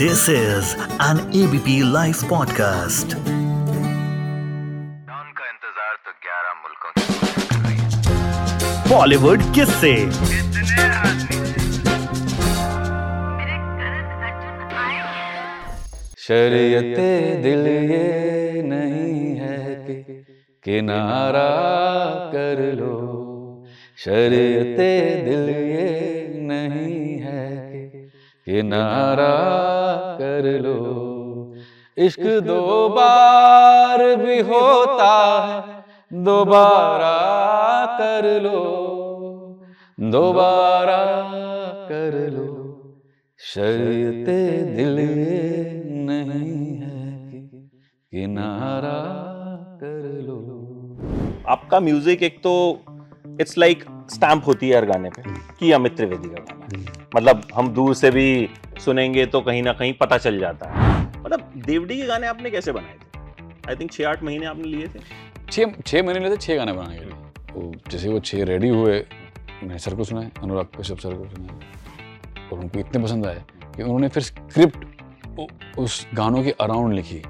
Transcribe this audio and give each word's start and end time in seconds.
This 0.00 0.20
is 0.30 0.68
an 1.06 1.18
ABP 1.38 1.72
Life 1.94 2.20
podcast. 2.28 3.08
Don 5.08 5.26
का 5.38 5.48
इंतज़ार 5.48 5.96
तो 6.04 6.12
11 6.26 6.54
मुल्कों 6.60 6.92
की 6.96 7.02
बॉलीवुड 8.92 9.42
किससे 9.56 9.92
शरीयत 16.28 16.96
दिल 17.42 17.64
ये 17.92 18.06
नहीं 18.72 19.20
है 19.40 19.58
कि 19.86 19.96
किनारा 20.64 21.52
कर 22.34 22.58
लो। 22.80 22.96
शरीयत 24.06 24.80
दिल 25.28 25.46
ये 25.74 25.90
नहीं 26.52 26.99
किनारा 28.50 29.34
कर 30.20 30.46
लो। 30.60 30.78
इश्क 31.96 32.22
दो 32.46 32.88
बार 32.88 34.02
भी 34.16 34.38
होता 34.40 35.10
है 35.44 36.22
दोबारा 36.24 37.18
कर 37.98 38.26
लो। 38.42 38.62
दोबारा 40.10 40.98
कर 41.90 42.16
लो। 42.30 42.48
शरीयत 43.40 44.26
दिल 44.76 44.98
ये 44.98 45.72
नहीं 46.06 46.66
है 46.76 47.06
कि 47.30 47.40
किनारा 48.12 48.98
कर 49.82 50.02
लो। 50.26 50.38
आपका 51.48 51.80
म्यूज़िक 51.80 52.22
एक 52.22 52.38
तो 52.38 52.54
इट्स 53.40 53.58
लाइक 53.58 53.84
स्टैम्प 54.10 54.46
होती 54.46 54.68
है 54.68 54.76
हर 54.76 54.84
गाने 54.86 55.10
पे 55.10 55.22
कि 55.58 55.70
अमित 55.72 55.96
त्रिवेदी 55.96 56.28
का 56.28 56.42
गाना। 56.44 56.84
मतलब 57.16 57.46
हम 57.54 57.68
दूर 57.74 57.94
से 57.94 58.10
भी 58.10 58.48
सुनेंगे 58.84 59.24
तो 59.26 59.40
कहीं 59.40 59.62
ना 59.62 59.72
कहीं 59.72 59.92
पता 59.92 60.18
चल 60.18 60.38
जाता 60.38 60.68
है। 60.70 61.22
मतलब 61.22 61.52
देवडी 61.66 61.96
के 61.96 62.06
गाने 62.06 62.26
आपने 62.26 62.50
कैसे 62.50 62.72
बनाए 62.72 62.94
थे? 62.94 63.18
आई 63.68 63.76
थिंक 63.76 63.92
छः 63.92 64.08
आठ 64.08 64.22
महीने 64.22 64.46
आपने 64.46 64.64
लिए 64.64 64.86
थे। 64.86 65.00
छः 65.50 65.72
छः 65.86 66.02
महीने 66.02 66.20
लेते 66.20 66.36
छः 66.36 66.56
गाने 66.56 66.72
बनाने 66.72 66.96
के 66.96 67.04
लिए 67.04 67.14
वो 67.52 67.72
जैसे 67.90 68.08
वो 68.08 68.20
छः 68.20 68.44
रेडी 68.44 68.68
हुए 68.68 68.98
मैंने 69.62 69.78
सर 69.78 69.94
को 69.94 70.04
सुना 70.04 70.20
है 70.20 70.30
अनुराग 70.42 70.66
कश्यप 70.78 70.98
सर 70.98 71.14
को 71.14 71.28
सुना 71.28 71.52
है 71.52 72.48
और 72.52 72.58
उनको 72.58 72.78
इतने 72.78 73.02
पसंद 73.02 73.26
आए 73.26 73.42
कि 73.76 73.82
उन्होंने 73.82 74.08
फिर 74.08 74.22
स्क्रिप्ट 74.22 75.78
उस 75.78 76.06
गानों 76.14 76.42
के 76.42 76.50
अराउंड 76.60 76.94
लिखी। 76.94 77.22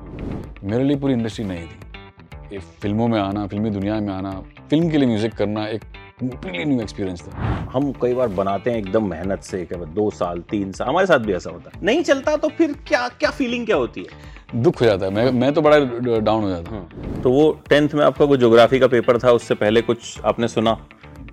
मेरे 0.65 0.85
लिए 0.85 0.97
पूरी 0.97 1.15
इंडस्ट्री 1.15 1.45
नहीं 1.45 1.67
थी। 1.67 2.55
ये 2.55 2.59
फ़िल्मों 2.59 3.09
में 3.09 3.19
आना 3.21 3.47
फिल्मी 3.47 3.71
दुनिया 3.71 4.01
में 4.01 4.13
आना 4.15 4.31
फ़िल्म 4.71 4.91
के 4.91 4.99
लिए 4.99 5.09
म्यूज़िक 5.09 5.35
करना 5.35 5.67
एक 5.69 5.85
कंप्लीटली 6.21 6.65
न्यू 6.65 6.81
एक्सपीरियंस 6.81 7.23
था। 7.23 7.69
हम 7.73 7.93
कई 8.03 8.15
बार 8.15 8.29
बनाते 8.31 8.71
हैं 8.71 8.79
एकदम 8.79 9.09
मेहनत 9.11 9.43
से 9.43 9.65
कई 9.65 9.77
बार 9.77 9.89
दो 9.91 10.11
साल 10.11 10.41
तीन 10.51 10.73
साल 10.73 10.89
हमारे 10.89 11.07
साथ 11.07 11.19
भी 11.19 11.33
ऐसा 11.33 11.51
होता 11.51 11.71
है। 11.75 11.85
नहीं 11.87 12.03
चलता 12.03 12.37
तो 12.37 12.49
फिर 12.49 12.73
क्या 12.89 13.07
क्या 13.11 13.31
फीलिंग 13.31 13.67
क्या 13.67 13.77
होती 13.77 14.01
है? 14.01 14.63
दुख 14.63 14.81
हो 14.81 14.87
जाता 14.87 15.07
है। 15.07 15.13
मैं 15.13 15.31
मैं 15.33 15.53
तो 15.55 15.63
बड़ा 15.63 15.79
डाउन 15.79 16.43
हो 16.43 16.49
जाता 16.51 16.71
हूँ। 16.71 17.21
तो 17.23 17.33
वो 17.33 17.51
टेंथ 17.69 17.95
में 17.95 18.05
आपका 18.05 18.27
कोई 18.27 18.39
ज्योग्राफी 18.39 18.79
का 18.79 18.87
पेपर 18.87 19.19
था 19.19 19.33
उससे 19.33 19.55
पहले 19.55 19.83
कुछ 19.83 20.21
आपने 20.25 20.49
सुना? 20.49 20.79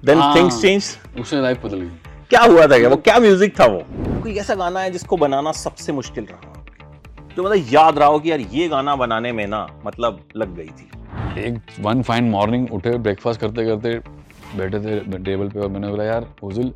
देन 0.05 0.17
हाँ। 0.17 0.35
थिंग्स 0.35 0.61
चेंज 0.61 1.19
उससे 1.19 1.41
लाइफ 1.41 1.65
बदल 1.65 1.79
गई। 1.79 1.89
क्या 2.29 2.41
हुआ 2.41 2.67
था 2.67 2.77
क्या? 2.77 2.89
वो 2.89 2.95
क्या 2.97 3.19
म्यूज़िक 3.19 3.59
था 3.59 3.65
वो? 3.65 3.83
कोई 4.21 4.35
ऐसा 4.35 4.55
गाना 4.55 4.79
है 4.79 4.91
जिसको 4.91 5.17
बनाना 5.17 5.51
सबसे 5.51 5.91
मुश्किल 5.91 6.23
रहा? 6.23 6.53
तो 7.35 7.43
मतलब 7.43 7.65
याद 7.71 7.97
रहा 7.97 8.07
हो 8.07 8.19
कि 8.19 8.31
यार 8.31 8.39
ये 8.51 8.67
गाना 8.67 8.95
बनाने 8.95 9.31
में 9.31 9.45
ना 9.47 9.67
मतलब 9.85 10.19
लग 10.37 10.55
गई 10.55 10.69
थी। 10.69 10.89
एक 11.41 11.57
वन 11.79 12.01
फाइन 12.01 12.29
मॉर्निंग 12.29 12.73
उठे 12.73 12.97
ब्रेकफास्ट 12.97 13.41
करते 13.41 13.65
करते 13.65 13.99
बैठे 14.55 14.79
थे 14.79 15.17
टेबल 15.17 15.49
पे 15.49 15.59
और 15.59 15.69
मैंने 15.69 15.87
बोला 15.89 16.03
यार 16.03 16.27
उजुल 16.43 16.71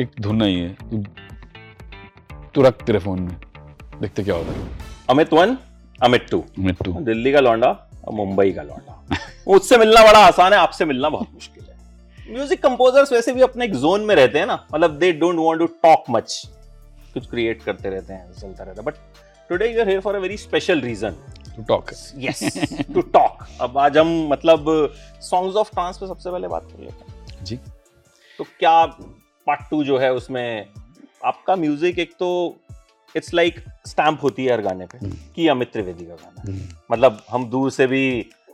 एक 0.00 0.10
धुन 0.20 0.36
नहीं 0.36 0.58
है 0.58 0.74
तू 0.90 1.02
तू 2.54 2.62
रख 2.62 2.82
तेरे 2.82 2.98
फ़ोन 2.98 3.20
में 3.20 3.36
देखते 4.00 4.22
क्या 4.24 4.34
होता 4.34 4.52
है. 4.52 4.68
Amit 5.10 5.32
one 5.32 5.56
Amit 5.98 6.26
two. 6.30 6.42
मिट्टू 6.58 6.92
दिल्ली 7.02 7.32
का 7.32 7.40
लौंडा 7.40 7.68
और 8.04 8.14
मुंबई 8.14 8.52
का 8.52 8.62
लौंडा। 8.62 9.18
उससे 9.46 9.78
मिलना 9.78 10.02
बड़ा 10.02 10.18
आसान 10.26 10.52
है 10.52 10.58
आपसे 10.58 10.84
मिलना 10.84 11.08
बहुत 11.08 11.28
मुश्किल 11.34 11.64
है। 11.64 12.32
म्यूज़िक 12.32 12.62
कंपोजर्स 12.62 13.12
वैसे 13.12 13.32
भी 13.32 13.40
अपने 13.42 13.64
एक 13.64 13.74
जोन 13.76 14.04
में 14.04 14.14
रहते 14.14 14.38
हैं 14.38 14.46
ना 14.46 14.64
मतलब 14.74 14.98
they 14.98 15.12
don't 15.14 15.38
want 15.38 15.58
to 15.58 15.66
talk 15.82 16.04
much 16.10 16.42
कुछ 17.14 17.26
क्रिएट 17.30 17.62
करते 17.62 17.90
रहते 17.90 18.12
हैं 18.12 18.32
चलता 18.32 18.64
रहता 18.64 18.80
है। 18.80 18.86
But 18.86 18.94
today 19.50 19.72
you 19.72 19.80
are 19.80 19.88
here 19.88 20.00
for 20.00 20.14
a 20.14 20.18
very 20.18 20.36
special 20.36 20.80
reason 20.80 21.16
to 21.56 21.62
talk 21.64 21.90
yes 22.18 22.40
to 22.94 23.00
talk 23.00 23.46
अब 23.60 23.78
आज 23.78 23.98
हम 23.98 24.08
मतलब 24.30 24.64
सॉन्ग्स 25.22 25.56
ऑफ़ 25.56 25.70
ट्रांस 25.72 25.98
पे 25.98 26.06
सबसे 26.06 26.30
पहले 26.30 26.48
बात 26.48 26.62
कर 26.64 26.82
लेते 26.82 27.03
हैं। 27.03 27.03
जी। 27.44 27.56
तो 28.38 28.44
क्या 28.58 28.84
पार्ट 29.46 29.60
टू 29.70 29.82
जो 29.84 29.98
है 29.98 30.12
उसमें 30.12 30.66
आपका 31.24 31.56
म्यूज़िक 31.56 31.98
एक 31.98 32.12
तो 32.18 32.30
इट्स 33.14 33.34
लाइक 33.34 33.58
स्टैम्प 33.86 34.22
होती 34.22 34.44
है 34.44 34.52
हर 34.52 34.60
गाने 34.60 34.86
पे 34.86 35.10
कि 35.34 35.48
अमित 35.48 35.72
त्रिवेदी 35.72 36.06
का 36.06 36.14
गाना। 36.14 36.76
मतलब 36.92 37.22
हम 37.30 37.48
दूर 37.50 37.70
से 37.70 37.86
भी 37.86 38.04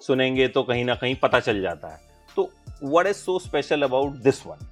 सुनेंगे 0.03 0.49
तो 0.49 0.63
कहीं 0.63 0.85
ना 0.85 0.95
कहीं 0.95 1.15
पता 1.15 1.41
चल 1.41 1.61
जाता 1.63 1.89
है। 1.89 2.01
तो 2.37 2.49
what 2.83 3.07
is 3.07 3.17
so 3.17 3.39
special 3.39 3.83
about 3.83 4.13
this 4.23 4.47
one 4.47 4.67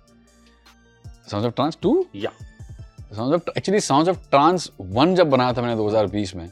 sound 1.31 1.47
of 1.47 1.55
trance 1.55 1.79
two 1.83 2.05
या 2.15 2.31
sound 3.17 3.35
of 3.35 3.50
actually 3.56 3.81
sound 3.81 4.09
of 4.09 4.29
trance 4.31 4.71
one 4.81 5.15
जब 5.15 5.31
बनाया 5.31 5.53
था 5.53 5.62
मैंने 5.62 5.77
2020 5.77 6.35
में 6.35 6.49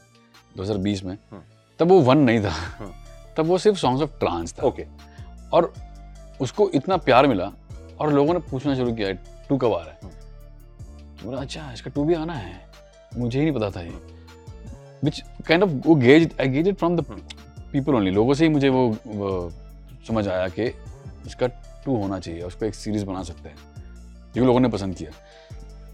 2020 0.57 1.03
में 1.03 1.13
हम्म। 1.31 1.41
तब 1.79 1.87
वो 1.87 1.99
वन 2.01 2.17
नहीं 2.17 2.43
था। 2.43 2.49
हम्म। 2.49 2.91
तब 3.37 3.45
वो 3.45 3.57
सिर्फ़ 3.57 3.77
सॉन्ग्स 3.77 4.03
ऑफ़ 4.03 4.19
ट्रांस 4.19 4.53
था। 4.53 4.63
Okay 4.63 4.83
okay. 4.83 5.51
और 5.53 5.73
उसको 6.41 6.69
इतना 6.69 6.97
प्यार 6.97 7.27
मिला 7.27 7.51
और 7.99 8.13
लोगों 8.13 8.33
ने 8.33 8.39
पूछना 8.51 8.75
शुरू 8.75 8.93
किया 8.93 9.11
टू 9.49 9.57
कब 9.57 9.73
आ 9.73 9.81
रहा 9.81 9.91
है? 9.91 9.99
तो 11.17 11.25
बोला 11.25 11.41
अच्छा 11.41 11.71
इसका 11.73 11.91
टू 11.91 12.03
भी 12.03 12.13
आना 12.13 12.33
है। 12.33 12.59
मुझे 13.17 13.39
ही 13.39 13.45
नहीं 13.45 13.55
पता 13.55 13.69
था 13.71 13.81
ये। 13.81 13.93
विच 15.03 15.21
काइंड 15.47 15.63
ऑफ़ 15.63 15.71
वो 15.85 15.95
gauge 15.95 16.29
I 16.41 16.47
gauge 16.47 16.67
it 16.67 16.77
from 16.77 16.95
the 16.97 17.05
people 17.71 17.95
only 17.95 18.11
लोगों 18.11 18.33
से 18.33 18.45
ही 18.45 18.49
मुझे 18.49 18.69
वो, 18.69 18.87
वो 19.07 19.51
समझ 20.07 20.27
आया 20.27 20.47
कि 20.49 20.65
इसका 21.25 21.47
टू 21.85 21.95
होना 21.95 22.19
चाहिए 22.19 22.41
उसको 22.41 22.65
एक 22.65 22.75
सीरीज़ 22.75 23.05
बना 23.05 23.23
सकते 23.23 23.49
हैं 23.49 23.57
क्योंकि 24.33 24.47
लोगों 24.47 24.59
ने 24.59 24.69
पसंद 24.69 24.95
किया। 24.95 25.11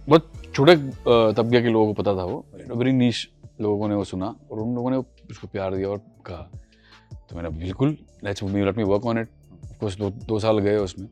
बहुत 0.08 0.32
छोटे 0.56 0.76
तबके 0.76 1.62
के 1.62 1.70
लोगों 1.70 1.88
को 1.88 2.02
पता 2.02 2.16
था 2.18 2.24
वो। 2.24 2.46
वेरी 2.76 2.92
नीश 2.92 3.28
लोगों 3.62 3.88
ने 3.88 3.96
वो 3.96 4.04
सुना 4.04 4.36
और 4.52 4.60
उन 4.60 4.76
लोगों 4.76 4.92
ने 4.92 4.98
उसको 4.98 5.48
प्यार 5.48 5.76
दिया 5.76 5.90
और 5.90 6.02
कहा। 6.26 6.50
तो 7.30 7.36
मैंने 7.36 7.50
बिल्कुल 7.50 7.98
let's 8.24 8.44
let 8.44 8.78
me 8.78 8.84
work 8.84 9.06
on 9.06 9.20
it 9.20 9.30
कुछ 9.84 9.98
दो 9.98 10.10
दो 10.10 10.40
साल 10.40 10.60
गए 10.60 10.78
उसमें। 10.78 11.08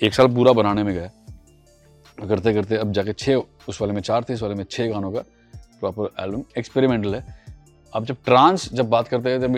एक 0.00 0.14
साल 0.14 0.26
पूरा 0.34 0.52
बनाने 0.52 0.82
में 0.82 0.94
गया 0.94 1.10
करते 2.28 2.52
करते 2.54 2.76
अब 2.76 2.92
जाके 2.92 3.12
छः 3.12 3.42
उस 3.68 3.80
वाले 3.80 3.92
में 3.92 4.00
चार 4.00 4.24
थे 4.28 4.34
इस 4.34 4.42
वाले 4.42 4.54
में 4.54 4.64
छः 4.70 4.90
गानों 4.90 5.12
का 5.12 5.20
प्रॉपर 5.80 6.10
एल्बम 6.20 6.42
एक्सपेरिमेंटल 6.58 7.14
है। 7.14 7.40
अब 7.92 8.04
जब 8.04 8.16
ट्रांस 8.24 8.68
जब 8.72 8.88
बात 8.90 9.08
करते 9.08 9.30
हैं 9.30 9.40
जब 9.40 9.56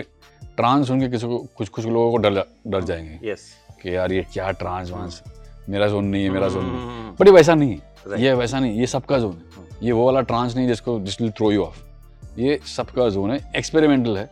ट्रांस 0.57 0.87
सुन 0.87 0.99
के 0.99 1.09
किसी 1.09 1.27
को 1.27 1.37
कुछ 1.57 1.69
कुछ 1.69 1.85
लोगों 1.85 2.11
को 2.11 2.17
डर 2.17 2.43
डर 2.67 2.83
जाएँगे। 2.83 3.31
यस 3.31 3.45
कि 3.81 3.95
यार 3.95 4.13
ये 4.13 4.25
क्या 4.33 4.51
ट्रांस 4.51 4.91
वांस 4.91 5.21
मेरा 5.69 5.87
जोन 5.87 6.05
नहीं 6.05 6.23
है 6.23 6.29
मेरा 6.29 6.47
जोन 6.49 6.65
नहीं 6.65 6.73
है। 6.73 7.11
बट 7.11 7.27
ये 7.27 7.33
वैसा 7.33 7.55
नहीं 7.55 7.71
है। 7.71 7.93
Right. 7.95 8.19
ये 8.19 8.33
वैसा 8.33 8.59
नहीं 8.59 8.79
ये 8.79 8.87
सबका 8.87 9.19
जोन 9.19 9.33
है। 9.33 9.67
ये 9.83 9.91
वो 9.91 10.05
वाला 10.05 10.21
ट्रांस 10.21 10.55
नहीं 10.55 10.67
जिसको 10.67 10.99
जिस 10.99 11.21
विल 11.21 11.31
थ्रो 11.31 11.51
यू 11.51 11.63
ऑफ़ 11.63 11.83
ये 12.39 12.59
सबका 12.65 13.09
जोन 13.09 13.31
है। 13.31 13.51
एक्सपेरिमेंटल 13.55 14.17
है। 14.17 14.29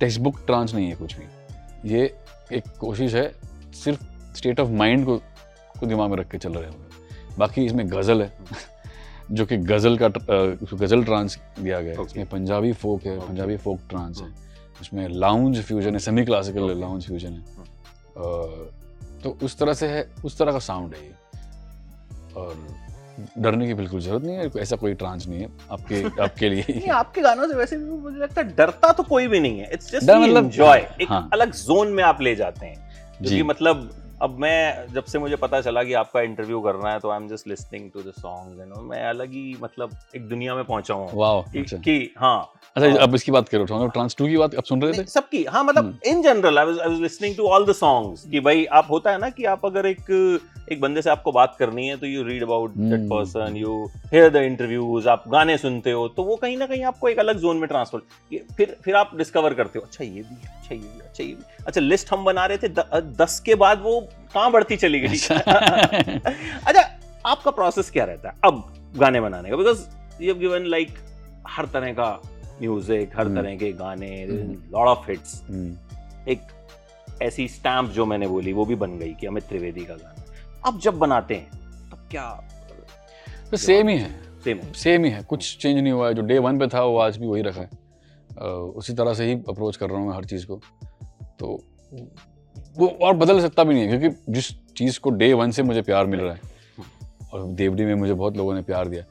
टेक्स्ट 0.00 0.20
बुक 0.20 0.40
ट्रांस 0.46 0.74
नहीं 0.74 0.88
है 0.88 0.94
कुछ 0.94 1.16
भी। 1.16 1.94
ये 1.94 2.14
एक 2.52 2.64
कोशिश 2.80 3.14
है 3.14 3.34
सिर्फ़ 3.74 4.02
स्टेट 4.36 4.60
ऑफ़ 4.60 4.70
माइंड 4.70 5.04
को 5.06 5.16
को 5.80 5.86
दिमाग 5.86 6.10
में 6.10 6.16
रख 6.16 6.30
के 6.30 6.38
चल 6.38 6.52
रहे 6.52 6.68
होंगे। 6.70 7.36
बाकी 7.38 7.64
इसमें 7.66 7.90
गज़ल 7.90 8.22
है 8.22 8.32
जो 9.32 9.46
कि 9.46 9.56
गज़ल 9.56 9.98
का 10.02 10.08
गज़ल 10.76 11.04
ट्रांस 11.04 11.38
दिया 11.60 11.80
गया 11.80 11.92
है। 11.92 11.98
Okay. 11.98 12.10
इसमें 12.10 12.26
पंजाबी 12.26 12.72
फोक 12.72 13.02
है 13.02 13.18
पंजाबी 13.20 13.56
फोक 13.56 13.80
ट्रांस 13.88 14.20
है। 14.20 14.28
उसमें 14.80 15.08
लाउंज 15.08 15.62
फ्यूजन 15.62 15.92
है 15.92 15.98
सेमी 15.98 16.24
क्लासिकल 16.24 16.80
लाउंज 16.80 17.06
फ्यूजन 17.06 17.32
है 17.32 17.40
अ, 17.40 18.70
तो 19.22 19.38
उस 19.42 19.58
तरह 19.58 19.72
से 19.72 19.88
है 19.88 20.08
उस 20.24 20.38
तरह 20.38 20.52
का 20.52 20.58
साउंड 20.58 20.94
है 20.94 21.04
ये। 21.04 21.14
और 22.36 22.56
डरने 23.38 23.66
की 23.66 23.74
बिल्कुल 23.74 24.00
ज़रूरत 24.00 24.24
नहीं 24.24 24.36
है 24.36 24.50
ऐसा 24.58 24.76
कोई 24.76 24.94
ट्रांस 24.94 25.26
नहीं 25.26 25.40
है 25.40 25.48
आपके 25.70 26.22
आपके 26.22 26.48
लिए। 26.48 26.64
नहीं 26.70 26.88
आपके 26.88 27.20
गानों 27.20 27.48
से 27.48 27.54
वैसे 27.54 27.76
भी 27.76 27.84
मुझे 27.84 28.18
लगता 28.18 28.40
है 28.42 28.56
डरता 28.56 28.92
तो 28.92 29.02
कोई 29.02 29.26
भी 29.26 29.40
नहीं 29.40 29.58
है। 29.58 29.70
इट्स 29.72 29.92
जस्ट 29.92 30.06
डर 30.06 30.18
मतलब- 30.18 30.44
एंजॉय 30.44 30.78
एक 30.78 31.08
हाँ। 31.08 31.30
अलग 31.32 31.52
जोन 31.52 31.88
में 31.88 32.04
आप 32.04 32.22
ले 32.22 32.36
जाते 32.36 32.66
हैं। 32.66 32.90
जी 33.22 33.28
क्योंकि 33.28 33.42
मतलब 33.42 33.90
अब 34.22 34.36
मैं 34.40 34.86
जब 34.94 35.04
से 35.04 35.18
मुझे 35.18 35.36
पता 35.36 35.60
चला 35.60 35.82
कि 35.84 35.92
आपका 35.92 36.20
इंटरव्यू 36.20 36.60
करना 36.60 36.92
है 36.92 36.98
तो 37.00 37.10
I 37.10 37.16
am 37.16 37.26
just 37.28 37.48
listening 37.48 37.90
to 37.90 38.02
the 38.02 38.12
songs 38.18 38.60
and 38.60 38.72
मैं 38.90 39.02
अलग 39.08 39.32
ही 39.32 39.56
मतलब 39.62 39.90
एक 40.16 40.28
दुनिया 40.28 40.54
में 40.54 40.64
पहुँचा 40.64 40.94
हूँ। 40.94 41.08
वाह 41.14 41.40
कि, 41.52 41.58
अच्छा। 41.58 41.76
कि 41.76 42.12
हाँ। 42.18 42.52
अच्छा 42.76 43.02
अब 43.02 43.14
इसकी 43.14 43.32
बात 43.32 43.48
करो 43.48 43.66
सॉन्ग 43.66 43.92
ट्रांस 43.92 44.16
टू 44.18 44.26
की 44.26 44.36
बात 44.36 44.54
आप 44.54 44.64
सुन 44.64 44.82
रहे 44.82 44.92
थे? 44.92 45.04
सबकी 45.04 45.44
हाँ 45.44 45.62
मतलब। 45.64 45.98
In 46.06 46.22
general 46.22 46.58
I 46.58 46.66
was 46.66 47.00
listening 47.00 47.36
to 47.36 47.48
all 47.48 47.66
the 47.66 47.72
songs 47.74 48.24
कि 48.30 48.40
भाई 48.40 48.64
आप 48.80 48.86
होता 48.90 49.10
है 49.10 49.18
ना 49.18 49.30
कि 49.30 49.44
आप 49.54 49.66
अगर 49.66 49.86
एक 49.86 50.10
एक 50.72 50.80
बंदे 50.80 51.02
से 51.02 51.10
आपको 51.10 51.32
बात 51.32 51.56
करनी 51.58 51.86
है 51.88 51.96
तो 51.96 52.06
you 52.06 52.22
read 52.22 52.42
about 52.42 52.72
that. 52.76 53.08
Person 53.10 53.56
you 53.56 53.84
hear 54.12 54.30
the 54.30 54.36
interviews 54.44 55.08
आप 55.08 55.24
गाने 55.28 55.56
सुनते 55.58 55.90
हो 55.90 56.08
तो 56.08 56.22
वो 56.24 56.36
कहीं 56.36 56.56
ना 56.56 56.66
कहीं 56.66 56.84
आपको 56.84 57.08
एक 57.08 57.18
अलग 57.18 57.38
जोन 57.38 57.56
में 57.56 57.68
ट्रांसफ़र 57.68 58.40
फिर 58.56 58.76
फिर 58.84 58.96
आप 58.96 59.16
डिस्कवर 59.16 59.54
करते 59.54 59.78
हो 59.78 59.84
अच्छा 59.84 60.04
ये 60.04 60.10
भी 60.10 60.34
है। 60.44 60.55
अच्छा 60.66 60.74
ये 60.74 60.80
भी 60.80 61.00
अच्छा 61.00 61.24
ये 61.24 61.34
भी 61.34 61.64
अच्छा 61.66 61.80
लिस्ट 61.80 62.12
हम 62.12 62.24
बना 62.24 62.46
रहे 62.46 62.58
थे 62.58 62.68
द, 62.68 63.14
दस 63.20 63.40
के 63.40 63.54
बाद 63.54 63.80
वो 63.82 64.00
कहाँ 64.34 64.50
बढ़ती 64.52 64.76
चली 64.76 65.00
गई? 65.00 65.08
अच्छा। 65.08 66.80
आपका 67.26 67.50
प्रोसेस 67.50 67.90
क्या 67.90 68.04
रहता 68.04 68.28
है 68.28 68.34
अब 68.44 68.74
गाने 68.96 69.20
बनाने 69.20 69.50
का? 69.50 69.56
Because 69.56 69.86
you 70.20 70.32
have 70.32 70.40
given 70.40 70.66
like 70.66 70.88
हर 71.48 71.66
तरह 71.66 71.92
का 71.92 72.22
म्यूज़िक 72.60 73.16
हर 73.16 73.26
हम्म। 73.26 73.40
तरह 73.40 73.56
के 73.56 73.72
गाने। 73.72 74.26
लॉट 74.72 74.88
ऑफ़ 74.88 75.10
हिट्स 75.10 75.42
एक 76.28 76.40
ऐसी 77.22 77.48
स्टैम्प 77.48 77.90
जो 77.90 78.06
मैंने 78.06 78.26
बोली 78.26 78.52
वो 78.52 78.64
भी 78.64 78.74
बन 78.74 78.98
गई 78.98 79.14
कि 79.14 79.26
अमित 79.26 79.44
त्रिवेदी 79.44 79.84
का 79.84 79.94
गाना। 79.94 80.24
अब 80.66 80.78
जब 80.78 80.98
बनाते 80.98 81.34
हैं 81.34 81.50
तब 81.90 82.08
क्या? 82.10 82.28
तो 83.50 83.56
सेम 83.56 83.88
ही 83.88 83.98
है। 83.98 84.10
सेम 84.44 84.58
है। 84.58 84.72
सेम 84.72 85.04
ही 85.04 85.10
है। 85.10 85.22
कुछ 85.22 85.56
चेंज 85.58 85.78
नहीं 85.78 85.92
हुआ 85.92 86.08
है। 86.08 86.14
जो 86.14 86.22
डे 86.22 86.38
वन 86.38 86.58
पे 86.58 86.66
था 86.66 86.82
वो 86.82 86.98
आज 86.98 87.16
भी 87.16 87.26
वही 87.26 87.42
रखा 87.42 87.60
है। 87.60 87.85
उसी 88.36 88.92
तरह 88.94 89.14
से 89.14 89.24
ही 89.24 89.34
अप्रोच 89.48 89.76
कर 89.76 89.90
रहा 89.90 89.98
हूँ 89.98 90.08
मैं 90.08 90.14
हर 90.16 90.24
चीज़ 90.24 90.46
को। 90.46 90.60
तो 91.38 91.58
वो 92.76 92.86
और 93.02 93.16
बदल 93.16 93.40
सकता 93.40 93.64
भी 93.64 93.74
नहीं 93.74 93.84
है, 93.84 93.98
क्योंकि 93.98 94.32
जिस 94.32 94.50
चीज़ 94.72 94.98
को 95.00 95.10
डे 95.12 95.32
वन 95.34 95.50
से 95.50 95.62
मुझे 95.62 95.82
प्यार 95.82 96.06
मिल 96.06 96.20
रहा 96.20 96.34
है, 96.34 96.40
और 97.32 97.46
देवडी 97.52 97.84
में 97.84 97.94
मुझे 97.94 98.14
बहुत 98.14 98.36
लोगों 98.36 98.54
ने 98.54 98.62
प्यार 98.62 98.88
दिया, 98.88 99.04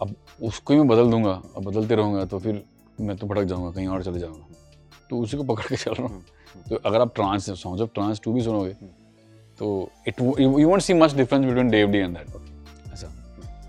अब 0.00 0.14
उसको 0.42 0.74
ही 0.74 0.78
मैं 0.78 0.88
बदल 0.88 1.10
दूँगा, 1.10 1.40
अब 1.56 1.64
बदलते 1.64 1.94
रहूँगा 1.94 2.24
तो 2.24 2.38
फिर 2.38 2.62
मैं 3.00 3.16
तो 3.16 3.26
भटक 3.26 3.44
जाऊँगा, 3.44 3.70
कहीं 3.70 3.86
और 3.88 4.02
चले 4.02 4.18
जाऊँगा। 4.18 4.46
तो 5.10 5.18
उसी 5.18 5.36
को 5.36 5.44
पकड़ 5.44 5.66
के 5.66 5.76
चल 5.76 5.92
रहा 5.92 6.06
हूँ। 6.06 6.24
तो 6.68 6.76
अगर 6.76 7.00
आप 7.00 7.14
ट्रांस 7.14 7.50
सॉन्ग्स 7.52 7.80
जब 7.80 7.90
ट्रांस 7.94 8.20
टू 8.24 8.32
भी 8.32 8.42
सुनोगे 8.42 8.72
तो 9.58 9.90
it 10.08 10.20
you 10.20 10.50
won't 10.60 10.82
see 10.82 10.94
much 10.94 11.14
difference 11.14 11.44
between 11.44 11.68
DevD 11.70 11.98
and 11.98 12.16
that 12.16 12.26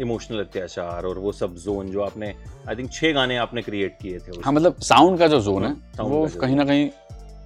emotional 0.03 0.39
Atyachar 0.39 1.05
और 1.05 1.17
वो 1.19 1.31
सब 1.33 1.55
जोन 1.63 1.91
जो 1.91 2.01
आपने 2.01 2.33
आई 2.69 2.75
थिंक 2.75 2.91
छह 2.93 3.11
गाने 3.13 3.37
आपने 3.37 3.61
क्रिएट 3.61 3.97
किए 4.01 4.19
थे 4.19 4.39
हाँ 4.45 4.53
मतलब 4.53 4.79
साउंड 4.83 5.19
का 5.19 5.27
जो 5.27 5.39
जोन 5.41 5.63
है 5.63 5.71
हम्म, 5.71 6.09
वो 6.09 6.27
कहीं 6.41 6.55
ना 6.55 6.65
कहीं 6.65 6.89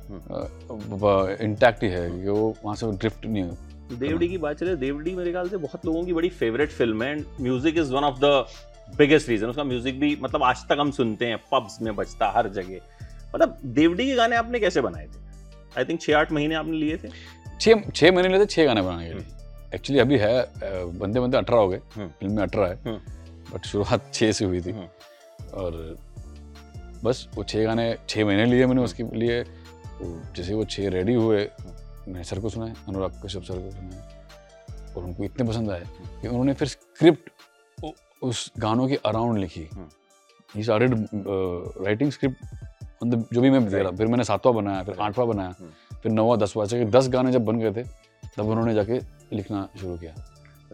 हम्म। 0.10 1.44
इंटैक्ट 1.44 1.84
ही 1.84 1.90
है 1.90 2.10
कि 2.12 2.30
वो 2.30 2.54
वहाँ 2.64 2.76
से 2.76 2.92
ड्रिफ्ट 2.94 3.26
नहीं 3.26 3.44
हो। 3.44 3.58
देवडी 3.96 4.28
की 4.28 4.38
बात 4.38 4.58
चले 4.60 4.76
देवडी 4.78 5.16
मेरे 5.16 5.32
ख्याल 5.32 5.50
से 5.50 5.58
बहुत 5.58 5.86
लोगों 5.86 6.04
की 6.06 6.14
बड़ी 6.14 6.30
फेवरेट 6.40 6.72
फ़िल्म 6.72 7.04
है 7.04 7.12
and 7.12 7.26
music 7.42 7.78
is 7.78 7.94
one 7.94 8.04
of 8.04 8.20
the 8.20 8.46
biggest 8.98 9.30
reason 9.30 9.48
उसका 9.48 9.64
म्यूज़िक 9.64 10.00
भी 10.00 10.16
मतलब 10.22 10.44
आज 10.44 10.64
तक 10.70 10.78
हम 10.80 10.92
सुनते 10.92 11.26
हैं 11.26 11.38
पब्स 11.52 11.82
में 11.82 11.96
बजता 11.96 12.32
हर 12.36 12.50
जगह। 12.50 12.80
मतलब 13.34 13.58
देवडी 13.78 14.06
के 14.06 14.16
गाने 14.16 14.36
आपने 14.36 14.60
कैसे 14.60 14.82
बनाए 14.82 15.06
थे? 15.06 15.26
आई 15.78 15.86
थिंक 15.86 16.02
छह 16.02 16.18
आठ 16.18 16.32
महीने 16.32 16.56
आपने 16.56 16.78
लिए 16.78 16.98
थे। 16.98 17.10
छः 17.62 17.90
छः 17.90 18.12
महीने 18.12 18.30
लिए 18.30 18.40
थे 18.40 18.46
छः 18.46 18.66
गाने 18.66 18.82
बनाने 18.82 19.08
के 19.08 19.14
लिए 19.14 19.26
एक्चुअली 19.76 20.00
अभी 20.00 20.18
है 20.18 20.36
बंदे 21.00 21.20
बनते 21.20 21.38
अठारह 21.38 21.60
हो 21.60 21.68
गए। 21.70 21.80
हम्म। 21.96 22.08
फ़िल्म 22.10 22.34
में 22.36 22.44
अठारह 22.44 22.68
है। 22.68 22.76
हम्म। 22.86 23.54
बट 23.54 23.66
शुरुआत 23.66 24.12
छः 24.14 24.32
से 24.32 24.46
हुई 24.46 24.62
थी। 24.62 24.72
हम्म। 24.72 25.48
और 25.54 25.98
बस 27.04 27.28
वो 27.36 27.44
छः 27.44 27.64
गाने 27.64 27.96
छः 28.10 28.26
महीने 28.26 28.46
लिए 28.46 28.66
मैंने 28.66 28.84
उसके 28.84 29.04
लिए। 29.04 29.44
तो 29.44 30.06
जैसे 30.36 30.54
वो 30.54 30.66
छः 30.66 30.90
रेडी 30.90 31.14
हुए 31.14 31.50
मैंने 32.08 32.24
सर 32.24 32.40
को 32.40 32.50
सुनाए 32.50 32.74
अनुराग 32.88 33.22
कश्यप 33.26 33.44
सर 33.44 33.60
को 33.60 33.72
सुनाए 33.72 34.94
और 34.94 35.04
उनको 35.04 35.24
इतने 35.24 35.48
पसंद 35.48 35.72
आए 35.72 35.84
कि 36.22 36.28
उन्होंने 36.28 36.54
फिर 36.54 36.68
स्क्रिप्ट 36.68 37.30
उस 38.22 38.52
गानों 38.60 38.88
के 38.88 38.96
अराउंड 39.06 39.38
लिखी। 39.38 39.68
He 40.56 40.64
started 40.64 40.94
writing 41.86 42.12
script 42.12 43.04
on 43.04 43.10
the 43.10 43.26
जो 43.34 43.42
भी 43.42 43.50
मैं 43.50 43.68
दे 43.70 43.82
रहा 43.82 43.92
फिर 43.92 44.08
मैंने 44.08 44.24
सातवां 44.24 44.56
बनाया 44.56 44.84
फिर 44.84 44.96
आठवां 45.00 45.28
बनाया। 45.28 45.52
फिर 45.94 46.12
नौवां 46.12 46.38
दसवां 46.40 46.66
से 46.68 46.84
दस 46.86 47.10
गाने 47.10 47.32
जब 47.32 47.46
बन 47.46 47.60
गए 47.60 47.72
थे 47.74 47.84
तब 48.38 48.46
उन्होंने 48.46 48.74
जाके 48.74 49.00
लिखना 49.34 49.68
शुरू 49.80 49.96
किया। 49.98 50.14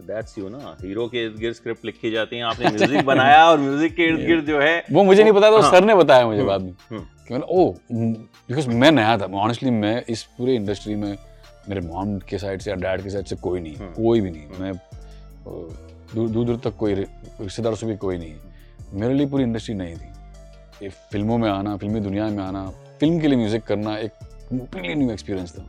दैट्स 0.00 0.38
यू 0.38 0.48
ना? 0.48 0.76
हीरो 0.82 1.06
के 1.08 1.24
इर्द 1.24 1.36
गिर्द 1.38 1.54
स्क्रिप्ट 1.54 1.84
लिखी 1.84 2.10
जाती 2.10 2.36
है 2.36 2.42
आपने 2.44 2.70
म्यूज़िक 2.70 3.04
बनाया 3.06 3.44
और 3.50 3.58
म्यूज़िक 3.58 3.94
के 3.96 4.06
इर्द 4.08 4.20
गिर्द 4.26 4.46
जो 4.46 4.60
है 4.60 4.84
वो 4.92 5.04
मुझे 5.04 5.22
नहीं 5.22 5.32
पता 5.32 5.50
था 5.50 5.60
हाँ। 5.62 5.70
सर 5.70 5.84
ने 5.84 5.94
बताया 5.94 6.26
मुझे 6.26 6.38
हम्म, 6.38 6.48
बाद 6.48 6.62
में। 6.62 6.74
हम्म। 6.90 7.00
कि 7.28 7.34
मतलब 7.34 7.46
ओ 7.50 7.70
बिकॉज़ 7.92 8.68
मैं 8.70 8.90
नया 8.92 9.16
था 9.18 9.26
ऑनेस्टली 9.42 9.70
मैं 9.70 10.02
इस 10.08 10.22
पूरे 10.38 10.54
इंडस्ट्री 10.54 10.94
में 10.94 11.16
मेरे 11.68 11.80
मॉम 11.80 12.18
के 12.28 12.38
साइड 12.38 12.60
से 12.60 12.70
या 12.70 12.76
डैड 12.76 13.02
के 13.02 13.10
साइड 13.10 13.26
से 13.26 13.36
कोई 13.36 13.60
नहीं 13.60 13.76
हम्म। 13.76 13.92
कोई 13.92 14.20
भी 14.20 14.30
नहीं। 14.30 14.60
मैं 14.60 14.72
दूर 16.14 16.28
दूर 16.30 16.44
दूर 16.46 16.60
तक 16.64 16.76
कोई 16.76 16.94
रिश्तेदारों 16.94 17.76
से 17.76 17.86
भी 17.86 17.96
कोई 17.96 18.18
नहीं। 18.18 18.34
मेरे 19.00 19.14
लिए 19.14 19.26
पूरी 19.26 19.44
इंडस्ट्री 19.44 19.74
नहीं 19.74 19.96
थी। 19.96 20.12
ये 20.82 20.88
फ़िल्मों 21.12 21.38
में 21.38 21.48
आना 21.50 21.76
फिल्मी 21.76 22.00
दुनिया 22.00 22.26
में 22.26 22.42
आना 22.44 22.66
फ़िल्म 23.00 23.20
के 23.20 23.28
लिए 23.28 23.38
म्यूज़िक 23.38 23.62
करना 23.64 23.96
एक 23.98 24.12
कंप्लीटली 24.50 24.94
न्यू 24.94 25.10
एक्सपीरियंस 25.10 25.58
था। 25.58 25.66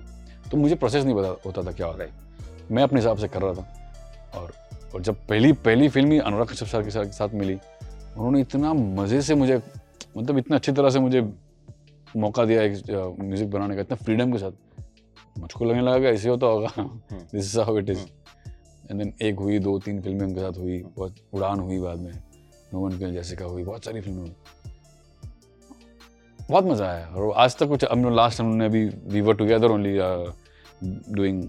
तो 0.52 0.58
मुझे 0.58 0.76
प्रोसेस 0.76 1.04
नहीं 1.06 1.16
पता 1.16 1.36
होता 1.46 1.64
था 1.64 1.72
क्या 1.72 1.88
हो। 1.88 1.94
रहा 1.94 2.08
है 2.08 2.25
मैं 2.72 2.84
अपने 2.84 3.00
हिसाब 3.00 3.18
से 3.18 3.28
कर 3.28 3.42
रहा 3.42 3.54
था। 3.54 4.40
और 4.40 4.54
और 4.94 5.02
जब 5.02 5.16
पहली 5.30 5.52
पहली 5.64 5.88
फ़िल्म 5.90 6.12
ही 6.12 6.20
अनुराग 6.20 6.48
कश्यप 6.48 6.68
सर 6.68 6.84
के 6.84 6.90
साथ, 6.90 7.06
साथ 7.06 7.30
मिली 7.34 7.54
उन्होंने 7.54 8.42
इतना 8.42 8.74
मज़े 8.74 9.22
से 9.22 9.36
मुझे 9.36 9.62
मतलब 10.18 10.38
इतना 10.38 10.56
अच्छी 10.56 10.72
तरह 10.72 10.90
से 10.90 11.00
मुझे 11.00 11.22
मौका 12.16 12.46
दिया 12.46 12.62
एक 12.64 12.74
म्यूज़िक 13.20 13.50
बनाने 13.52 13.76
का 13.76 13.82
इतना 13.82 13.96
फ्रीडम 13.98 14.32
के 14.32 14.38
साथ। 14.40 14.52
मुझको 15.40 15.66
लगने 15.66 15.82
लगा 15.82 16.00
कि 16.00 16.06
ऐसे 16.08 16.30
होता 16.30 16.48
होगा। 16.48 16.70
This 17.12 17.44
is 17.46 17.60
how 17.60 17.78
it 17.78 17.90
is 17.90 18.06
and 18.92 19.00
then 19.00 19.14
एक 19.22 19.40
हुई 19.40 19.60
दो 19.60 19.78
तीन 19.80 20.02
फ़िल्में 20.02 20.26
उनके 20.28 20.42
साथ 20.42 20.60
हुई 20.60 20.82
बहुत 20.88 21.16
उड़ान 21.34 21.60
हुई 21.60 21.80
बाद 21.80 22.00
में। 22.00 22.12
नो 22.74 22.80
वन 22.80 22.98
किल 23.00 23.14
जैसिका 23.14 23.46
हुई 23.46 23.64
बहुत 23.64 23.86
सारी 23.86 24.02
फ़िल्में 24.02 24.22
हुई। 24.22 24.36
बहुत 26.40 26.66
मज़ा 26.66 26.88
आया। 26.88 27.06
और 27.08 27.34
आज 27.36 27.58
तक 27.58 27.68
कुछ 27.68 27.86
हम 27.86 28.10
लास्ट 28.16 28.40
हमने 28.42 28.66
अभी 28.66 28.86
we 28.86 29.22
were 29.22 29.36
together 29.36 29.72
only 29.72 29.98
doing 31.16 31.44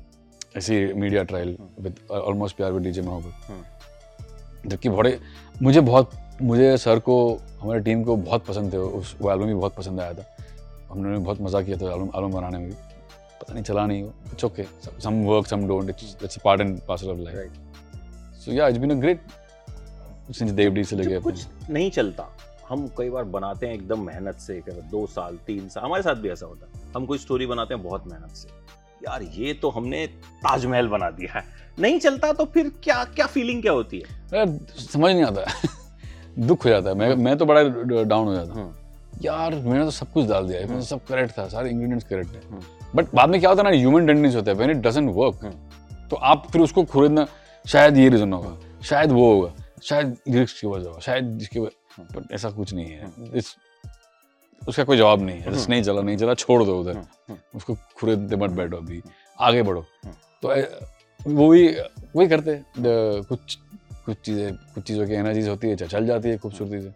ऐसी 0.56 0.92
मीडिया 0.94 1.22
ट्रायल 1.22 1.56
विद 1.80 1.98
ऑलमोस्ट 2.10 2.56
प्यार 2.56 2.72
विद 2.72 2.82
डीजे 2.82 3.02
मोहब्बत 3.02 4.68
जबकि 4.68 4.88
बड़े 4.88 5.18
मुझे 5.62 5.80
बहुत 5.80 6.10
मुझे 6.42 6.76
सर 6.78 6.98
को 6.98 7.16
हमारी 7.60 7.80
टीम 7.80 8.02
को 8.04 8.16
बहुत 8.16 8.44
पसंद 8.46 8.72
थे 8.72 8.76
उस 8.76 9.16
वो 9.20 9.30
एल्बम 9.32 9.46
भी 9.46 9.54
बहुत 9.54 9.74
पसंद 9.74 10.00
आया 10.00 10.14
था। 10.14 10.24
हमने 10.90 11.18
बहुत 11.18 11.40
मज़ा 11.40 11.62
किया 11.62 11.76
था 11.76 11.92
एल्बम 11.92 12.10
एल्बम 12.16 12.32
बनाने 12.32 12.58
में 12.58 12.66
भी। 12.68 12.74
पता 13.40 13.52
नहीं 13.52 13.64
चला 13.64 13.86
नहीं 13.86 14.04
it's 14.04 14.44
okay 14.44 14.64
some 15.04 15.22
work 15.24 15.46
some 15.46 15.66
don't 15.68 15.88
it's 15.90 16.16
it's 16.24 16.38
part 16.44 16.60
and 16.60 16.78
parcel 16.88 17.10
of 17.10 17.18
life 17.18 17.52
so 18.44 18.52
yeah 18.52 18.68
it's 18.68 18.78
been 18.78 18.90
a 18.90 19.00
great 19.00 19.20
since 20.34 20.50
DevD 20.52 20.84
से 20.84 20.96
लेके 20.96 21.18
कुछ 21.20 21.46
नहीं 21.70 21.90
चलता। 21.90 22.28
हम 22.68 22.86
कई 22.98 23.10
बार 23.10 23.24
बनाते 23.32 23.66
हैं 23.66 23.74
एकदम 23.74 24.06
मेहनत 24.06 24.38
से 24.40 24.60
कई 24.60 24.72
बार 24.72 24.90
दो 24.90 25.06
साल 25.06 25.38
तीन 25.46 25.68
साल 25.68 25.84
हमारे 25.84 26.02
साथ 26.02 26.14
भी 26.14 26.28
ऐसा 26.30 26.46
होता 26.46 26.66
है। 26.66 26.92
हम 26.96 27.06
कोई 27.06 27.18
स्टोरी 27.18 27.46
बनाते 27.46 27.74
हैं 27.74 27.82
बहुत 27.82 28.06
मेहनत 28.06 28.30
से। 28.36 28.48
यार 29.02 29.22
ये 29.34 29.52
तो 29.52 29.70
हमने 29.70 30.06
ताजमहल 30.06 30.88
बना 30.88 31.10
दिया 31.10 31.38
है। 31.38 31.44
नहीं 31.78 31.98
चलता 32.00 32.32
तो 32.32 32.44
फिर 32.44 32.68
क्या 32.84 33.02
क्या 33.06 33.26
फीलिंग 33.26 33.62
क्या 33.62 33.72
होती 33.72 33.98
है? 33.98 34.46
समझ 34.68 35.12
नहीं 35.12 35.24
आता। 35.24 35.44
दुख 36.38 36.64
हो 36.64 36.70
जाता 36.70 36.88
है। 36.90 36.94
मैं 36.96 37.14
मैं 37.16 37.36
तो 37.38 37.46
बड़ा 37.46 37.62
डाउन 37.62 38.26
हो 38.26 38.34
जाता 38.34 38.52
हूँ। 38.52 38.62
हम्म। 38.62 39.24
यार 39.24 39.54
मैंने 39.54 39.84
तो 39.84 39.90
सब 39.90 40.12
कुछ 40.12 40.26
डाल 40.26 40.48
दिया। 40.48 40.60
है 40.60 40.80
सब 40.82 41.04
करेक्ट 41.04 41.38
था 41.38 41.46
सारे 41.48 41.70
इंग्रेडिएंट्स 41.70 42.06
करेक्ट 42.08 42.34
है। 42.34 42.40
हम्म। 42.50 42.62
बट 42.94 43.14
बाद 43.14 43.30
में 43.30 43.40
क्या 43.40 43.50
होता 43.50 43.62
है 43.62 43.70
ना 43.70 43.76
ह्यूमन 43.76 44.06
टेंडेंसी 44.06 44.36
होता 44.36 44.50
है। 44.50 44.56
When 44.56 44.70
it 44.70 44.76
doesn't 44.76 45.10
work 45.14 45.44
hmm. 45.44 46.08
तो 46.08 46.16
आप 46.16 46.46
फिर 46.52 46.62
उसको 46.62 46.84
खरीदना 46.86 47.26
शायद 47.64 47.96
ये 47.96 48.08
रीजन 48.08 48.32
होगा 48.32 48.56
शायद 48.84 49.12
वो 49.12 49.32
होगा 49.32 49.52
शायद 49.82 50.16
लिरिक्स 50.28 50.60
की 50.60 50.66
वजह 50.66 50.88
होगा 50.88 51.00
शायद 51.00 51.38
इसकी 51.42 51.60
वजह 51.60 52.04
बट 52.14 52.32
ऐसा 52.32 52.50
कुछ 52.50 52.72
नहीं 52.74 52.86
है। 52.86 53.12
इस 53.34 53.54
उसका 54.62 54.84
कोई 54.84 54.96
जवाब 54.96 55.22
नहीं 55.22 55.40
है। 55.40 55.52
जैसे 55.52 55.70
नहीं 55.70 55.82
चला 55.82 56.02
नहीं 56.02 56.16
चला 56.16 56.34
छोड़ 56.34 56.62
दो 56.64 56.78
उधर। 56.80 57.02
उसको 57.54 57.74
खरीदते 57.74 58.36
मत 58.36 58.50
बैठो 58.50 58.76
अभी। 58.76 59.02
आगे 59.40 59.62
बढ़ो। 59.62 59.84
तो 60.42 60.54
वो 61.30 61.48
भी 61.48 61.66
वही 62.16 62.26
करते 62.28 62.60
कुछ 62.78 63.58
कुछ 64.06 64.16
चीज़ें 64.24 64.54
कुछ 64.74 64.84
चीज़ों 64.84 65.06
की 65.06 65.14
एनर्जीज 65.14 65.48
होती 65.48 65.68
है 65.68 65.76
चल 65.76 66.06
जाती 66.06 66.28
है 66.28 66.38
खूबसूरती 66.38 66.80
से। 66.80 66.92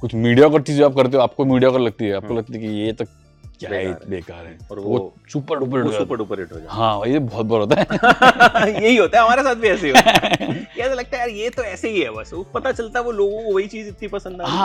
कुछ 0.00 0.14
मीडिया 0.14 0.48
कर 0.48 0.62
चीज़ 0.62 0.82
आप 0.82 0.94
करते 0.94 1.16
हो 1.16 1.22
आपको 1.22 1.44
मीडिया 1.44 1.70
कर 1.70 1.80
लगती 1.80 2.04
है। 2.04 2.12
आपको 2.12 2.34
लगती 2.34 2.52
है 2.52 2.58
कि 2.60 2.66
ये 2.66 2.92
तो 2.92 3.04
क्या 3.04 3.70
है 3.70 3.84
बेकार 3.84 4.02
है। 4.02 4.10
बेकार 4.10 4.46
है। 4.46 4.58
और 4.70 4.78
वो 4.80 5.14
super 5.32 5.58
duper 5.58 5.90
super 5.92 6.16
duper 6.16 6.40
hit 6.40 6.52
हो 6.52 6.60
जाता 6.60 6.74
हाँ। 6.74 7.06
ये 7.06 7.18
बहुत 7.18 7.46
बार 7.46 7.60
होता 7.60 7.80
है। 7.80 7.86
यही 8.84 8.96
होता 8.96 9.18
है 9.18 9.24
हमारे 9.24 9.42
साथ 9.42 9.54
भी 9.54 9.68
ऐसे 9.68 9.90
होता 9.90 10.10
है। 10.10 10.66
ऐसा 10.78 10.94
लगता 10.94 11.16
है 11.16 11.20
यार 11.20 11.28
ये 11.28 11.50
तो 11.50 11.62
ऐसे 11.62 11.90
ही 11.90 12.00
है 12.00 12.10
बस। 12.10 12.32
वो 12.34 12.42
पता 12.44 12.72
चलता 12.72 12.98
है 12.98 13.04
वो 13.04 13.12
लोगों 13.12 13.42
को 13.42 13.54
वही 13.54 13.66
चीज़ 13.66 13.88
इतनी 13.88 14.08
पसंद 14.08 14.40
आ 14.40 14.46
है। 14.46 14.58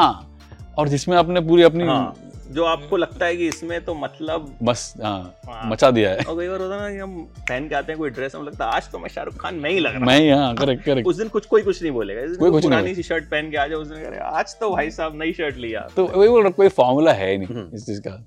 और 0.77 0.88
जिसमें 0.88 1.15
आपने 1.17 1.41
पूरी 1.41 1.63
अपनी 1.63 1.85
हाँ 1.85 2.13
जो 2.51 2.63
आपको 2.65 2.97
लगता 2.97 3.25
है 3.25 3.35
कि 3.38 3.47
इसमें 3.47 3.83
तो 3.85 3.93
मतलब 3.95 4.45
बस 4.63 4.93
हाँ 5.03 5.17
हाँ। 5.47 5.69
मचा 5.69 5.89
दिया 5.91 6.09
है। 6.09 6.17
और 6.19 6.38
कई 6.39 6.47
बार 6.47 6.61
होता 6.61 6.75
है 6.75 6.81
ना 6.81 6.89
कि 6.91 6.97
हम 6.97 7.21
पहन 7.49 7.67
के 7.69 7.75
आते 7.75 7.91
हैं 7.91 7.99
कोई 7.99 8.09
ड्रेस 8.09 8.35
हम 8.35 8.45
लगता 8.45 8.65
है 8.65 8.71
आज 8.75 8.89
तो 8.91 8.99
मैं 8.99 9.09
शाहरुख 9.09 9.35
खान 9.41 9.55
नहीं 9.59 9.79
लग 9.79 9.93
रहा 9.95 10.05
मैं 10.05 10.17
ही 10.19 10.29
हाँ 10.29 10.55
करेक्ट 10.55 10.83
करेक्ट 10.85 11.07
उस 11.07 11.17
दिन 11.17 11.27
कुछ 11.27 11.45
कोई 11.45 11.61
कुछ 11.61 11.81
नहीं 11.81 11.91
बोलेगा। 11.91 12.21
कोई 12.21 12.35
कोई 12.38 12.51
कुछ 12.51 12.65
नहीं 12.65 12.69
पुरानी 12.71 12.95
सी 12.95 13.03
शर्ट 13.03 13.29
पहन 13.31 13.51
के 13.51 13.57
आ 13.57 13.65
जाओ 13.67 13.79
उस 13.79 13.88
दिन 13.88 14.17
आज 14.23 14.55
तो 14.59 14.69
भाई 14.71 14.91
साहब 14.91 15.15
नई 15.15 15.33
शर्ट 15.33 15.57
लिया 15.57 15.88
तो 15.95 16.05
वही 16.07 16.29
बोल 16.29 16.41
रहा 16.43 16.51
कोई 16.51 16.67
फॉर्मूला 16.79 17.13
है 17.13 17.31
ही 17.31 17.38
नहीं 17.38 17.55
हम्म। 17.55 17.75
इस 17.75 17.85
चीज़ 17.85 18.01
का। 18.01 18.17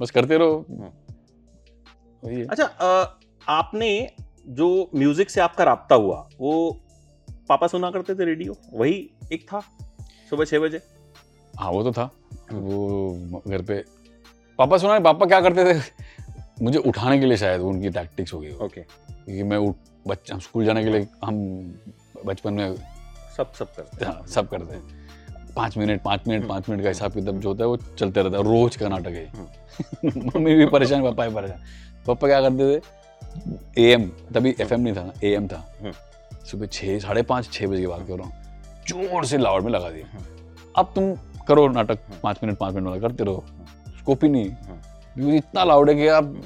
बस 0.00 0.10
करते 0.10 0.36
रहो। 0.38 0.92
अच्छा 2.22 2.64
अ, 2.64 3.18
आपने 3.48 3.90
जो 4.48 4.90
म्यूज़िक 4.94 5.30
से 5.30 5.40
आपका 5.40 5.64
राब्ता 5.64 5.94
हुआ 5.94 6.26
वो 6.40 6.54
पापा 7.48 7.66
सुना 7.66 7.90
करते 7.90 8.14
थे 8.14 8.24
रेडियो 8.24 8.56
वही 8.72 8.94
एक 9.32 9.46
था 9.48 9.60
सुबह 10.30 10.44
छह 10.44 10.58
बजे? 10.58 10.80
हाँ 11.62 11.70
वो 11.70 11.82
तो 11.82 11.92
था। 11.92 12.10
वो 12.52 13.42
घर 13.48 13.62
पे 13.62 13.82
पापा 14.58 14.76
सुना 14.78 14.98
पापा 15.00 15.26
क्या 15.26 15.40
करते 15.40 15.64
थे? 15.64 15.78
मुझे 16.62 16.78
उठाने 16.78 17.18
के 17.18 17.26
लिए 17.26 17.36
शायद 17.36 17.60
उनकी 17.60 17.90
टैक्टिक्स 17.90 18.32
हो 18.34 18.38
गई 18.40 18.52
ओके 18.64 18.80
क्योंकि 18.80 19.42
मैं 19.42 19.56
उठ 19.58 19.74
बच्चा 20.08 20.38
स्कूल 20.38 20.64
जाने 20.64 20.82
के 20.84 20.90
लिए 20.90 21.06
हम 21.24 21.36
बचपन 22.26 22.54
में 22.54 22.74
सब 23.36 23.52
सब 23.58 23.74
करते 23.76 24.04
हाँ, 24.04 24.22
सब 24.28 24.48
करते 24.48 24.74
हैं। 24.74 25.00
पाँच 25.56 25.76
मिनट 25.78 26.02
पाँच 26.02 26.26
मिनट 26.28 26.46
पाँच 26.48 26.68
मिनट 26.68 26.82
का 26.82 26.88
हिसाब 26.88 27.12
किताब 27.14 27.38
जो 27.40 27.48
होता 27.48 27.64
है 27.64 27.68
वो 27.68 27.76
चलते 27.98 28.22
रहता 28.22 28.36
है। 28.38 28.42
रोज 28.44 28.76
का 28.76 28.88
नाटक 28.88 29.14
है। 29.14 30.10
मम्मी 30.36 30.54
भी 30.54 30.66
परेशान 30.66 31.02
पापा 31.02 31.26
भी 31.28 31.34
परेशान। 31.34 31.62
पापा 32.06 32.28
क्या 32.28 32.40
करते 32.40 32.76
थे? 32.76 33.82
ए 33.82 33.90
एम 33.92 34.08
तभी 34.34 34.54
एफएम 34.60 34.80
नहीं 34.80 34.94
था 34.94 35.02
ना 35.04 35.12
एएम 35.24 35.46
था। 35.48 35.64
हम्म। 35.80 35.92
सुबह 36.50 36.66
छः 36.66 36.98
साढ़े 36.98 37.22
पाँच 37.22 37.50
छः 37.52 37.66
बजे 37.66 37.80
की 37.80 37.86
बात 37.86 38.06
कर 38.08 38.18
रहा 38.18 38.26
हूँ 38.26 38.32
ज़ोर 38.88 39.24
से 39.26 39.38
लाउड 39.38 39.64
में 39.64 39.70
लगा 39.72 39.90
दिया। 39.90 40.22
अब 40.78 40.92
तुम 40.94 41.14
करो 41.48 41.68
नाटक 41.68 41.98
पाँच 42.22 42.40
मिनट 42.44 42.58
पाँच 42.58 42.74
मिनट 42.74 42.86
वाला 42.86 43.00
करते 43.00 43.24
रहो। 43.24 43.44
स्कोप 43.98 44.24
ही 44.24 44.30
नहीं। 44.30 44.50
क्योंकि 45.14 45.36
इतना 45.36 45.64
लाउड 45.64 45.88
है 45.90 45.94
कि 45.96 46.08
आप 46.08 46.42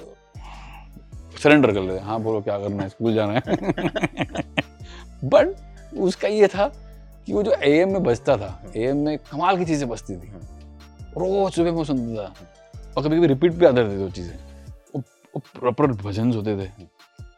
सरेंडर 1.43 1.73
कर 1.73 1.81
लेते 1.81 1.95
हैं। 1.95 2.05
हाँ 2.05 2.21
बोलो 2.21 2.41
क्या 2.41 2.59
करना 2.59 2.83
है? 2.83 2.89
स्कूल 2.89 3.15
जाना 3.15 3.33
है। 3.33 3.43
बट 5.25 5.49
उसका 5.99 6.29
ये 6.29 6.47
था 6.49 6.69
कि 7.27 7.33
वो 7.33 7.43
जो 7.43 7.53
एएम 7.53 7.93
में 7.93 8.03
बजता 8.03 8.37
था 8.37 8.73
एएम 8.77 8.97
में 8.97 9.19
कमाल 9.19 9.59
की 9.59 9.65
चीज़ें 9.65 9.89
बजती 9.89 10.17
थी। 10.17 10.33
रोज 11.01 11.53
सुबह 11.53 11.73
में 11.73 11.85
सुनता 11.85 12.23
था। 12.23 12.35
और 12.97 13.05
कभी 13.05 13.17
कभी 13.17 13.27
रिपीट 13.27 13.53
भी 13.53 13.67
आते 13.67 13.85
थे 13.85 13.97
वो 13.97 14.11
चीज़ें। 14.11 14.39
प्रॉपर 15.41 15.87
भजन 15.87 16.33
होते 16.33 16.57
थे। 16.57 16.71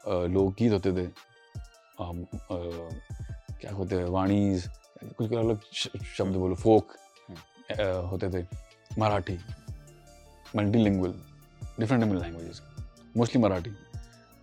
लोकगीत 0.08 0.72
होते 0.72 0.92
थे। 0.92 1.06
अम, 2.00 2.22
अ, 2.34 2.38
क्या 3.60 3.72
होते 3.72 3.96
हैं? 3.96 4.04
वाणीज 4.04 4.70
कुछ 5.18 5.32
अलग 5.32 5.60
शब्द 6.18 6.36
बोलो 6.36 6.54
फोक। 6.54 6.86
होते 7.70 8.30
थे 8.30 8.46
Marathi 8.98 9.38
multilingual 10.56 11.12
different 11.80 12.04
different 12.04 12.22
languages 12.22 12.62
mostly 13.16 13.42
Marathi. 13.42 13.70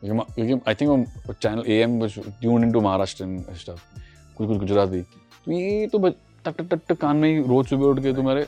क्योंकि 0.02 0.54
I 0.68 0.76
think 0.76 1.08
channel 1.32 1.64
A 1.68 1.80
M 1.82 2.08
tune 2.08 2.64
in 2.64 2.72
to 2.72 2.82
Maharashtra 2.82 3.26
stuff 3.56 3.82
कुछ 4.38 4.48
कुछ 4.48 4.58
गुजराती। 4.58 5.02
तो 5.02 5.52
ये 5.52 5.88
तो 5.88 6.10
टक 6.46 6.62
टक 6.62 6.82
टक 6.88 7.00
कान 7.02 7.16
में 7.18 7.30
ही 7.30 7.44
रोज 7.44 7.68
सुबह 7.68 7.86
उठ 7.86 8.00
के 8.04 8.14
तुम्हारे 8.14 8.46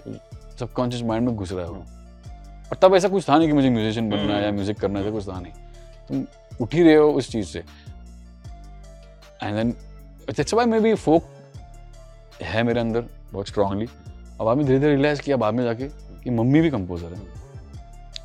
सबकॉन्शियस 0.60 1.03
माइंड 1.03 1.27
में 1.27 1.36
घुस 1.36 1.51
रहा 1.51 1.65
है 1.65 1.72
और 1.72 2.77
तब 2.81 2.96
ऐसा 2.96 3.07
कुछ 3.07 3.29
था 3.29 3.38
नहीं 3.38 3.48
कि 3.48 3.53
मुझे 3.53 3.69
म्यूजिशियन 3.69 4.10
बनना 4.10 4.36
है 4.36 4.43
या 4.43 4.51
म्यूज़िक 4.51 4.79
करना 4.79 5.00
है 5.00 5.05
ऐसा 5.05 5.13
कुछ 5.15 5.27
था 5.27 5.39
नहीं। 5.39 5.53
तुम 6.07 6.25
उठ 6.62 6.74
ही 6.74 6.84
रहे 6.84 6.96
हो 6.96 7.10
उस 7.12 7.29
चीज़ 7.31 7.48
से। 7.48 7.60
And 9.43 9.55
then 9.55 9.72
that's 10.27 10.53
why 10.53 10.65
maybe 10.79 10.93
folk 10.96 11.24
है 12.41 12.63
मेरे 12.63 12.79
अंदर 12.79 13.05
बहुत 13.31 13.48
स्ट्रांगली 13.48 13.88
अब 14.39 14.46
बाद 14.46 14.58
में 14.58 14.65
धीरे 14.65 14.79
धीरे 14.79 14.96
रियलाइज़ 14.96 15.22
किया 15.22 15.38
बाद 15.38 15.53
में 15.53 15.63
जाके 15.63 15.88
कि 16.24 16.29
मम्मी 16.29 16.62
भी 16.62 16.70
कंपोजर 16.70 17.13
है। 17.13 17.22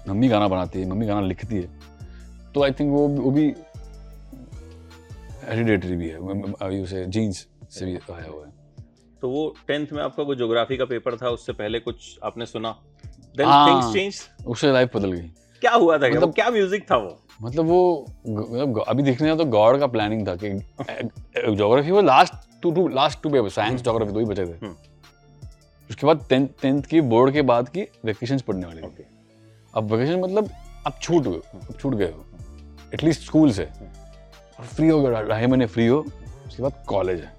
मम्मी 0.08 0.28
गाना 0.28 0.48
बनाती 0.48 0.80
है 0.80 0.88
मम्मी 0.88 1.06
गाना 1.06 1.20
लिखती 1.20 1.56
है। 1.56 1.70
तो 2.54 2.64
आई 2.64 2.70
थिंक 2.70 2.92
वो 2.92 3.08
वो 3.08 3.30
भी 3.30 3.54
हेरिडेटरी 5.48 5.96
भी 5.96 6.08
है। 6.08 6.16
अभी 6.52 6.80
उसे 6.80 7.06
जीन्स 7.06 7.46
से 7.70 7.86
भी 7.86 7.92
आया 7.92 8.30
हुआ 8.30 8.46
है। 8.46 8.52
तो 9.20 9.28
वो 9.30 9.54
टेंथ 9.68 9.86
में 9.92 10.02
आपका 10.02 10.24
कोई 10.24 10.36
ज्योग्राफी 10.36 10.76
का 10.76 10.84
पेपर 10.84 11.16
था 11.16 11.28
उससे 11.28 11.52
पहले 11.52 11.78
कुछ 11.80 12.18
आपने 12.24 12.46
सुना? 12.46 12.76
देन। 13.06 13.68
थिंग्स 13.68 13.92
चेंज 13.92 14.46
उससे 14.46 14.72
लाइफ 14.72 14.96
बदल 14.96 15.12
गई। 15.12 15.28
क्या 15.60 15.72
हुआ 15.72 15.98
था 15.98 16.06
मतलब 16.06 16.16
मतलब- 16.16 16.34
क्या 16.34 16.50
म्यूज़िक 16.50 16.90
था 16.90 16.96
वो? 16.96 17.22
मतलब 17.42 17.64
वो 17.64 18.06
मतलब 18.28 18.84
अभी 18.88 19.02
देखने 19.02 19.28
जाओ 19.28 19.36
तो 19.36 19.44
गॉड 19.44 19.78
का 19.78 19.86
प्लानिंग 19.86 20.28
था 20.28 20.36
कि 20.36 20.50
ज्योग्राफी 21.56 21.90
वो 21.90 22.02
last 22.02 22.34
two 22.62 22.70
two 22.70 22.88
last 22.88 23.22
two 23.22 23.30
paper 23.30 23.48
science 23.48 23.82
geography 23.82 24.12
दो 24.12 24.18
ही 24.18 24.24
बचे 24.24 24.46
थे। 24.46 24.50
हम्म। 24.50 24.74
उसके 25.90 26.06
बाद 26.06 26.24
टेंथ 26.28 26.48
टेंथ 26.62 26.82
की 26.82 27.00
बोर्ड 27.02 27.32
के 27.32 27.42
बाद 27.42 27.68
की 27.68 27.86
वैकेशन 28.04 28.38
पढ़ने 28.46 28.66
वाली 28.66 28.82
ओके 28.82 29.04
अब 29.74 29.92
वैकेशन 29.92 30.20
मतलब 30.20 30.50
आप 30.86 30.98
छूट 31.00 31.22
गए 31.22 31.40
अब 31.54 31.74
छूट 31.80 31.94
गए 31.94 32.10
हो। 32.12 32.24
एटलीस्ट 32.94 33.22
स्कूल 33.22 33.52
से। 33.52 33.64
और 33.64 34.66
फ्री 34.66 34.88
हो 34.88 35.02
गए 35.02 35.24
ढाई 35.28 35.46
महीने 35.46 35.66
फ्री 35.66 35.86
हो 35.86 35.98
उसके 36.46 36.62
बाद 36.62 36.84
कॉलेज 36.88 37.20
है। 37.20 37.32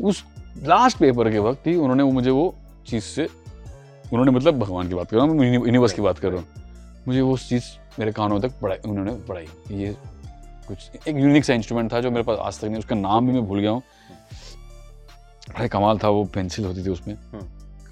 उस 0.00 0.24
लास्ट 0.64 0.98
पेपर 0.98 1.30
के 1.30 1.38
वक्त 1.40 1.66
ही 1.66 1.74
उन्होंने 1.76 2.02
वो 2.02 2.10
मुझे 2.12 2.30
वो 2.30 2.54
चीज़ 2.86 3.04
से 3.04 3.24
उन्होंने 3.24 4.30
मतलब 4.30 4.58
भगवान 4.58 4.88
की 4.88 4.94
बात 4.94 5.10
कर 5.10 5.16
रहा 5.16 5.26
हूँ 5.26 5.36
मैं 5.36 5.52
यूनिवर्स 5.52 5.92
की 5.92 6.02
बात 6.02 6.18
कर 6.18 6.30
रहा 6.32 6.40
हूँ। 6.40 6.48
मुझे 7.06 7.20
वो 7.20 7.36
चीज़ 7.38 7.64
मेरे 7.98 8.12
कानों 8.12 8.40
तक 8.40 8.58
पढ़ाई 8.60 8.78
उन्होंने 8.86 9.12
पढ़ाई। 9.28 9.46
ये 9.76 9.94
कुछ 10.68 11.06
एक 11.08 11.16
यूनिक 11.16 11.44
सा 11.44 11.54
इंस्ट्रूमेंट 11.54 11.92
था 11.92 12.00
जो 12.00 12.10
मेरे 12.10 12.22
पास 12.24 12.38
आज 12.38 12.60
तक 12.60 12.64
नहीं 12.64 12.78
उसका 12.78 12.94
नाम 12.96 13.26
भी 13.26 13.32
मैं 13.32 13.44
भूल 13.46 13.60
गया 13.60 13.70
हूँ। 13.70 13.82
बड़ा 15.52 15.66
कमाल 15.68 15.98
था 15.98 16.08
वो 16.08 16.24
पेंसिल 16.34 16.64
होती 16.64 16.84
थी 16.84 16.90
उसमें। 16.90 17.14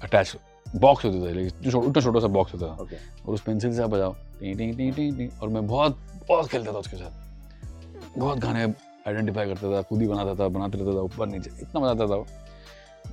अटैच 0.03 0.35
बॉक्स 0.75 1.05
होता 1.05 1.19
था 1.19 1.31
लेकिन 1.31 1.61
जो 1.61 1.71
छोटा 1.71 2.01
छोटा 2.01 2.19
सा 2.19 2.27
बॉक्स 2.29 2.53
होता 2.53 2.67
था। 2.67 2.97
और 3.25 3.33
उस 3.33 3.41
पेंसिल 3.41 3.73
से 3.75 3.81
आप 3.83 3.89
बजाओ। 3.89 4.13
टी 4.39 4.53
टी 4.53 4.71
टी 4.71 4.91
टी 4.91 5.11
टी। 5.11 5.29
और 5.41 5.49
मैं 5.49 5.65
बहुत 5.67 5.97
बहुत 6.27 6.49
खेलता 6.49 6.71
था 6.71 6.77
उसके 6.77 6.97
साथ। 6.97 8.17
बहुत 8.17 8.37
गाने 8.39 8.63
आइडेंटिफाई 9.07 9.45
करता 9.47 9.71
था 9.71 9.81
खुद 9.81 10.01
ही 10.01 10.07
बनाता 10.07 10.35
था 10.35 10.47
बनाते 10.49 10.77
रहता 10.77 10.91
था 10.91 11.01
ऊपर 11.01 11.27
नीचे 11.27 11.51
इतना 11.61 11.81
मज़ा 11.81 11.91
आता 11.91 12.07
था 12.07 12.15
वो। 12.15 12.25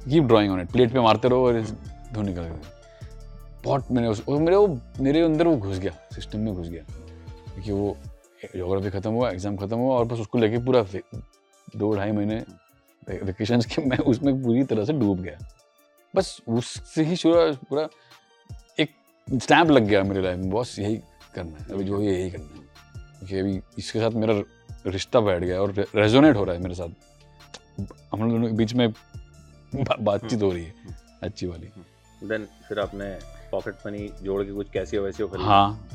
Keep 0.05 0.25
drawing 0.25 0.53
on 0.53 0.61
it 0.61 0.71
plate 0.73 0.93
पे 0.93 1.01
मारते 1.01 1.29
रहो 1.29 1.47
और 1.47 1.61
धुन 2.13 2.27
निकल 2.27 2.43
गई 2.43 2.77
बहुत 3.65 3.91
मैंने 3.93 4.09
उस 4.09 4.23
मेरे 4.29 4.57
वो 4.57 4.79
मेरे 5.01 5.21
अंदर 5.21 5.47
वो 5.47 5.57
घुस 5.57 5.79
गया 5.79 5.93
सिस्टम 6.15 6.41
में 6.41 6.55
घुस 6.55 6.69
गया। 6.69 6.83
क्योंकि 6.83 7.73
वो 7.73 7.97
जोग्राफी 8.57 8.91
खत्म 8.91 9.11
हुआ 9.11 9.31
एग्ज़ाम 9.31 9.57
खत्म 9.57 9.77
हुआ 9.77 9.95
और 9.95 10.05
बस 10.05 10.19
उसको 10.21 10.39
लेके 10.39 10.59
पूरा 10.65 10.85
दो 11.77 11.95
ढाई 11.97 12.13
महीने 12.13 12.43
वेकेशन 13.17 13.61
के 13.61 13.85
मैं 13.85 13.99
उसमें 13.99 14.43
पूरी 14.43 14.65
तरह 14.65 14.85
से 14.85 14.93
डूब 14.93 15.23
गया। 15.23 15.49
बस 16.17 16.41
उससे 16.49 17.05
ही 17.05 17.17
पूरा 17.17 17.53
पूरा 17.53 17.89
एक 18.79 18.91
स्टैम्प 19.43 19.71
लग 19.71 19.83
गया 19.83 20.03
मेरी 20.03 20.23
लाइफ 20.23 20.39
में 20.39 20.51
बस 20.51 20.77
यही 20.79 20.97
करना 21.35 21.65
है 21.65 21.73
अभी 21.73 21.85
जो 21.85 22.01
है 22.01 22.21
यही 22.21 22.31
करना 22.31 22.47
है। 22.47 22.69
क्योंकि 23.19 23.39
अभी 23.39 23.61
इसके 23.79 23.99
साथ 23.99 24.11
मेरा 24.11 24.43
रिश्ता 24.87 25.21
बैठ 25.21 25.43
गया 25.43 25.61
और 25.61 25.87
रेजोनेट 25.95 26.37
हो 26.37 26.45
रहा 26.45 26.55
है 26.55 26.63
मेरे 26.63 26.75
साथ। 26.75 26.89
हम 28.13 28.21
लोग 28.21 28.31
दोनों 28.31 28.49
के 28.49 28.55
बीच 28.55 28.75
में 28.75 28.91
बा- 29.75 30.01
बातचीत 30.01 30.43
हो 30.43 30.53
रही 30.53 30.65
है 30.65 30.75
अच्छी 31.23 31.47
वाली। 31.47 31.67
देन 32.29 32.49
फिर 32.69 32.81
आपने 32.81 33.19
पॉकेट 33.51 33.75
मनी 33.87 34.13
जोड़ 34.23 34.43
के 34.43 34.53
कुछ 34.53 34.71
कैसी 34.71 34.99
वैसी 34.99 35.23
हाँ 35.23 35.89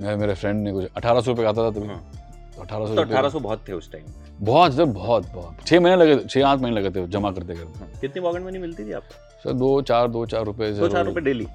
मैं 0.00 0.16
मेरे 0.16 0.34
फ्रेंड 0.34 0.64
ने 0.64 0.72
कुछ 0.72 0.88
अठारह 0.96 1.20
सौ 1.20 1.30
रुपये 1.30 1.44
का 1.44 1.50
आता 1.50 1.64
था 1.64 1.70
तभी। 1.70 1.86
हाँ। 1.86 2.12
अठारह 2.60 2.86
सौ 2.86 2.94
तो 2.94 3.00
अठारह 3.00 3.28
सौ 3.28 3.40
बहुत 3.40 3.68
थे 3.68 3.72
उस 3.72 3.92
टाइम 3.92 4.04
बहुत 4.40 4.74
सर 4.74 4.84
बहुत 4.84 5.32
बहुत। 5.32 5.66
छः 5.66 5.80
महीने 5.80 6.04
लगे 6.04 6.24
छः 6.24 6.46
आठ 6.46 6.58
महीने 6.58 6.80
लगे 6.80 6.90
थे 6.90 7.08
जमा 7.08 7.30
करते 7.30 7.54
करते। 7.54 8.00
कितनी 8.00 8.22
पॉकेट 8.22 8.42
मनी 8.42 8.58
मिलती 8.58 8.84
थी 8.84 8.92
आपको? 8.92 9.14
सर 9.44 9.52
दो 9.52 9.82
चार 9.82 10.08
दो 10.08 10.26
चार 10.26 10.44
रुपये 10.44 10.72
दो 10.72 10.88
चार 10.88 11.04
रुपए 11.04 11.20
डेली 11.20 11.46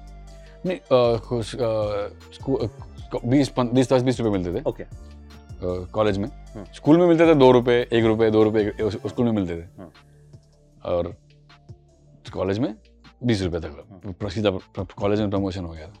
नहीं 0.66 0.78
बीस 3.30 3.54
बीस 3.58 3.92
दस 3.92 4.02
बीस 4.02 4.20
रुपये 4.20 4.42
मिलते 4.42 4.60
थे। 4.60 4.64
ओके 4.64 4.84
कॉलेज 5.86 6.18
में। 6.18 6.28
हम्म। 6.28 6.64
स्कूल 6.64 6.98
में 6.98 7.06
मिलते 7.06 7.26
थे 7.26 7.34
दो 7.34 7.50
रुपये 7.50 7.88
एक 7.92 8.04
रुपये 8.04 8.30
दो 8.30 8.42
रुपये 8.42 8.82
उस- 8.82 9.08
स्कूल 9.08 9.26
में 9.26 9.32
मिलते 9.32 9.56
थे। 9.56 9.64
हम्म। 9.78 9.88
और 10.84 11.16
कॉलेज 12.34 12.58
में 12.58 12.74
बीस 13.24 13.42
रुपये 13.42 13.60
तक। 13.60 13.84
प्र- 14.20 14.30
सीधा 14.30 14.50
कॉलेज 14.82 15.20
में 15.20 15.30
प्रमोशन 15.30 15.64
हो 15.64 15.72
गया 15.72 15.86
था। 15.86 15.94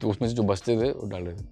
तो 0.00 0.10
उसमें 0.10 0.28
से 0.28 0.34
जो 0.34 0.42
बचते 0.42 0.76
थे 0.76 0.90
वो 0.90 1.08
डाल 1.08 1.22
रहे। 1.22 1.36
थे। 1.36 1.44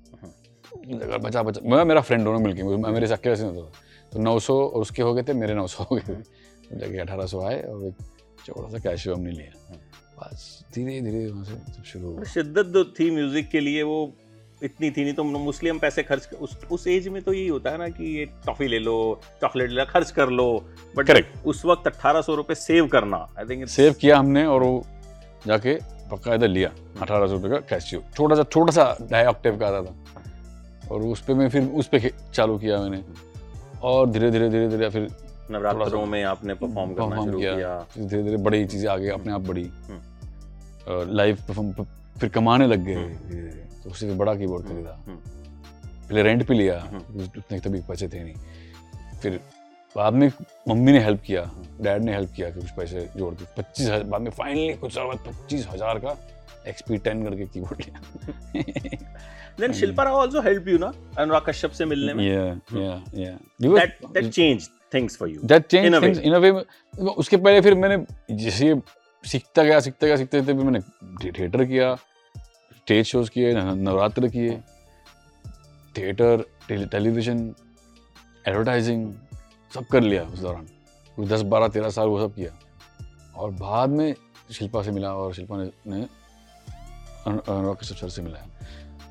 अगर 1.03 1.19
बचा 1.19 1.43
बचा 1.43 1.77
मैं 1.77 1.85
मेरा 1.85 2.01
फ्रेंड 2.01 2.25
दोनों 2.25 2.39
मिलके 2.39 2.63
मैं 2.63 2.91
मेरे 2.91 3.07
से 3.07 3.15
अकेले 3.15 3.37
से 3.37 3.45
होता 3.45 3.61
था 3.61 3.73
तो 4.13 4.19
नौ 4.19 4.39
सौ 4.39 4.55
और 4.67 4.81
उसके 4.83 5.03
हो 5.03 5.15
गए 5.15 5.23
थे 5.23 5.33
मेरे 5.33 5.55
नौ 5.55 5.67
सौ 5.67 5.85
हो 5.85 5.97
गए। 5.97 6.15
थे 6.15 6.79
जाके 6.79 6.99
अठारह 6.99 7.27
सौ 7.27 7.41
आए 7.41 7.63
और 7.63 7.85
एक 7.87 7.95
छोटा 8.47 8.69
सा 8.69 8.79
कैश 8.79 9.09
हमने 9.09 9.31
लिया। 9.31 9.79
बस 10.19 10.65
धीरे 10.75 11.01
धीरे 11.01 11.27
वहाँ 11.27 11.45
से 11.45 11.73
सब 11.73 11.85
शुरू 11.85 12.11
हुआ 12.11 12.23
शिद्दत 12.23 12.67
जो 12.67 12.85
थी 12.85 13.11
म्यूज़िक 13.11 13.49
के 13.49 13.61
लिए 13.61 13.83
वो 13.83 14.13
इतनी 14.63 14.91
थी 14.91 15.05
नहीं 15.05 15.15
तो 15.15 15.25
मोस्टली 15.25 15.71
हम 15.71 15.79
पैसे 15.79 16.03
खर्च 16.03 16.31
उस 16.41 16.65
उस 16.73 16.87
एज 16.87 17.09
में 17.09 17.23
तो 17.23 17.33
यही 17.33 17.49
होता 17.49 17.71
है 17.71 17.79
ना 17.79 17.89
कि 17.89 18.19
ये 18.19 18.25
टॉफी 18.25 18.69
ले 18.69 18.79
लो 18.79 19.21
चॉकलेट 19.41 19.71
ले 19.71 19.77
लो 19.77 19.85
खर्च 19.85 20.11
कर 20.11 20.29
लो 20.29 20.65
बट 20.97 21.07
Correct. 21.07 21.47
उस 21.47 21.65
वक्त 21.65 21.87
अट्ठारह 21.87 22.21
सौ 22.21 22.35
रुपये 22.35 22.55
सेव 22.55 22.87
करना 22.87 23.17
आई 23.17 23.45
थिंक 23.45 23.69
सेव 23.69 23.93
किया 23.93 24.19
हमने 24.19 24.47
और 24.47 24.63
वो 24.63 24.87
जाके 25.47 25.75
बाकायदा 25.83 26.47
लिया 26.47 26.73
अठारह 27.01 27.27
सौ 27.27 27.33
रुपये 27.33 27.51
का 27.51 27.57
कैशियो 27.57 28.03
छोटा 28.17 28.35
सा 28.35 28.43
छोटा 28.43 28.73
सा 28.73 29.07
ढाई 29.13 29.25
ऑक्टेव 29.25 29.59
का 29.59 29.67
आता 29.67 29.83
था 29.83 29.95
और 30.93 31.03
उस 31.03 31.21
पे 31.23 31.35
मैं 31.35 31.49
फिर 31.51 31.65
उस 31.75 31.87
पर 31.89 32.11
चालू 32.35 32.59
किया 32.59 32.81
मैंने 32.81 33.03
और 33.83 34.11
धीरे 34.11 34.31
धीरे 34.31 34.49
धीरे 34.51 34.69
धीरे 34.69 34.89
फिर 34.91 35.09
नवरात्रों 35.51 36.05
में 36.07 36.23
आपने 36.25 36.55
परफॉर्म 36.55 36.95
करना 36.95 37.25
शुरू 37.25 37.39
किया। 37.39 37.79
धीरे 37.99 38.23
धीरे 38.23 38.37
बड़ी 38.37 38.65
चीज़ें 38.67 38.89
आगे 38.91 39.09
अपने 39.11 39.33
आप 39.33 39.41
बढ़ी 39.41 39.65
हम्म। 39.89 41.15
लाइव 41.17 41.39
परफॉर्म 41.49 41.73
फिर 42.17 42.29
कमाने 42.29 42.67
लग 42.67 42.85
गए 42.85 42.95
हम्म। 42.95 43.29
धीरे 43.31 43.51
तो 43.85 43.91
उससे 43.91 44.07
फिर 44.07 44.17
बड़ा 44.17 44.35
कीबोर्ड 44.35 44.67
खरीदा 44.67 44.95
हम्म, 45.07 45.17
पहले 46.09 46.23
रेंट 46.23 46.47
पे 46.49 46.55
लिया 46.55 46.79
हम्म। 46.83 47.25
उतने 47.39 47.59
तभी 47.61 47.81
बचे 47.89 48.09
थे 48.09 48.23
नहीं 48.25 48.35
फिर 49.23 49.41
बाद 49.97 50.15
में 50.15 50.31
मम्मी 50.69 50.93
ने 50.93 51.03
हेल्प 51.05 51.21
किया 51.27 51.43
हम्म। 51.43 51.85
डैड 51.85 52.03
ने 52.03 52.15
हेल्प 52.15 52.33
किया 52.37 52.51
कि 52.51 52.61
कुछ 52.61 52.71
पैसे 52.71 53.09
जोड़ 53.17 53.35
के 53.35 53.45
पच्चीस 53.57 53.87
हज़ार 53.87 54.03
बाद 54.05 54.21
में 54.23 54.31
फाइनली 54.31 54.73
कुछ 54.75 54.95
साल 54.95 55.07
बाद 55.07 55.19
पच्चीस 55.27 55.67
हज़ार 55.69 55.99
का 55.99 56.17
एक्सपी 56.69 56.99
टेन 56.99 57.25
करके 57.25 57.47
कीबोर्ड 57.47 57.83
लिया। 57.83 57.99
Then 59.61 59.73
Shilpa 59.73 60.03
Rao 60.03 60.21
also 60.21 60.41
help 60.43 60.69
you 60.69 60.79
ना 60.79 60.93
अनुराग 61.19 61.43
कश्यप 61.47 61.71
से 61.71 61.85
मिलने 61.85 62.15
में। 62.15 62.25
Yeah 62.25 62.51
yeah 62.79 62.97
yeah. 63.21 63.37
Because 63.63 63.79
that 63.79 63.99
that 64.15 64.31
change 64.33 64.69
things 64.95 65.17
for 65.19 65.29
you 65.29 65.41
that 65.53 65.69
changed 65.75 65.89
in 65.89 65.95
a 65.95 66.01
way. 66.01 66.09
things 66.09 66.21
in 66.27 66.37
a 66.37 66.43
way 66.45 66.53
उसके 67.19 67.37
पहले 67.37 67.61
फिर 67.61 67.75
मैंने 67.75 68.05
जैसे 68.37 68.67
ये 68.67 68.81
सीखता 69.25 69.63
गया 69.63 69.81
सीखता 69.81 70.07
गया 70.07 70.17
सीखते 70.17 70.43
फिर 70.43 70.55
मैंने 70.55 70.81
थिएटर 71.31 71.65
किया 71.65 71.95
स्टेज 71.95 73.07
शोज़ 73.07 73.31
किए 73.31 73.53
नवरात्र 73.55 74.29
किए 74.29 74.61
थिएटर 75.99 76.45
टेलीविज़न 76.69 77.55
एडवर्टाइजिंग 78.49 79.13
सब 79.73 79.85
कर 79.93 80.01
लिया 80.03 80.23
उस 80.23 80.39
दौरान। 80.41 80.67
कुछ 81.17 81.29
दस 81.29 81.43
बारह 81.53 81.69
तेरह 81.69 81.91
साल 81.91 82.09
वो 82.09 82.21
सब 82.21 82.35
किया। 82.35 82.51
और 83.37 83.51
बाद 83.61 83.91
में 83.91 84.15
शिल्पा 84.53 84.83
से 84.83 84.91
मिला 84.91 85.13
और 85.15 85.35
शिल्पा 85.35 85.57
ने, 85.57 85.71
ने 85.87 86.07
कश्यप 87.29 87.97
सर 87.97 88.09
से 88.09 88.23
मिलाया 88.23 88.47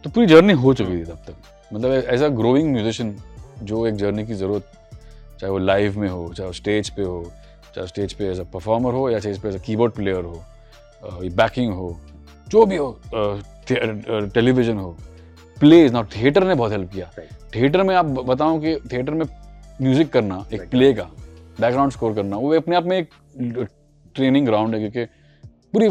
तो 0.04 0.10
पूरी 0.10 0.26
जर्नी 0.28 0.54
हो 0.54 0.74
चुकी 0.74 0.98
थी 0.98 1.04
तब 1.06 1.24
तक। 1.28 1.74
मतलब 1.74 1.92
एज 1.92 2.24
अ 2.24 2.28
ग्रोइंग 2.38 2.72
म्यूजिशियन 2.72 3.16
जो 3.64 3.86
एक 3.88 3.96
जर्नी 3.96 4.26
की 4.26 4.34
ज़रूरत 4.34 4.72
चाहे 5.40 5.52
वो 5.52 5.58
लाइव 5.58 6.00
में 6.00 6.08
हो 6.10 6.34
चाहे 6.34 6.48
वो 6.48 6.54
स्टेज 6.54 6.90
पे 6.90 7.04
हो 7.04 7.24
चाहे 7.76 7.88
स्टेज 7.88 8.14
पे 8.14 8.28
एज 8.32 8.40
अ 8.40 8.44
परफॉर्मर 8.54 8.94
हो 8.94 9.10
या 9.10 9.20
स्टेज 9.20 9.40
पे 9.40 9.50
एज 9.50 9.56
अ 9.56 9.60
कीबोर्ड 9.66 9.94
प्लेयर 9.94 10.24
हो 10.24 10.44
बैकिंग 11.36 11.74
हो 11.74 11.98
जो 12.50 12.66
भी 12.66 12.76
हो 12.76 13.00
टेलीविज़न 13.68 14.78
हो 14.78 14.96
प्लेज 15.58 15.92
ना 15.94 16.04
थिएटर 16.16 16.44
ने 16.48 16.56
बहुत 16.56 16.72
हेल्प 16.72 16.92
किया। 16.92 17.10
थिएटर 17.56 17.84
में 17.84 17.96
आप 17.96 18.06
बताऊँ 18.06 18.60
कि 18.62 18.76
थिएटर 18.92 19.14
में 19.14 19.26
म्यूज़िक 19.82 20.12
करना 20.12 20.46
एक 20.54 20.70
प्ले 20.70 20.94
का 20.94 21.04
बैकग्राउंड 21.60 21.92
स्कोर 21.92 22.14
करना 22.14 22.38
वो 22.38 22.54
अपने 22.56 22.76
आप 22.76 22.84
में 22.84 22.98
एक 22.98 23.10
ट्रेनिंग 24.16 24.46
ग्राउंड 24.46 24.76
है 24.76 24.80
क्योंकि 24.80 25.06
पूरी 25.74 25.90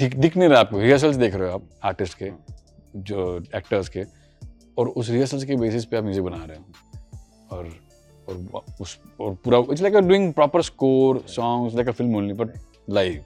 दिख, 0.00 0.16
दिख 0.16 0.36
नहीं 0.36 0.48
रहा 0.48 0.60
आपको। 0.60 0.78
रिहर्सल्स 0.78 1.16
देख 1.16 1.34
रहे 1.34 1.48
हो 1.48 1.54
आप 1.54 1.68
आर्टिस्ट 1.84 2.18
के 2.18 2.30
जो 2.96 3.38
एक्टर्स 3.56 3.88
के 3.88 4.02
और 4.78 4.88
उस 4.88 5.10
रिहर्सल्स 5.10 5.44
के 5.44 5.56
बेसिस 5.56 5.84
पे 5.84 5.96
आप 5.96 6.04
म्यूज़िक 6.04 6.24
बना 6.24 6.44
रहे 6.44 6.56
हो। 6.56 7.56
और 7.56 7.68
और 8.28 8.62
उस 8.80 8.98
और 9.20 9.34
पूरा 9.44 9.58
it's 9.72 9.82
like 9.82 9.94
doing 9.96 10.32
proper 10.32 10.62
score 10.62 11.22
songs 11.28 11.74
like 11.74 11.88
a 11.88 11.92
film 11.92 12.16
only 12.16 12.32
but 12.34 12.54
live 12.90 13.24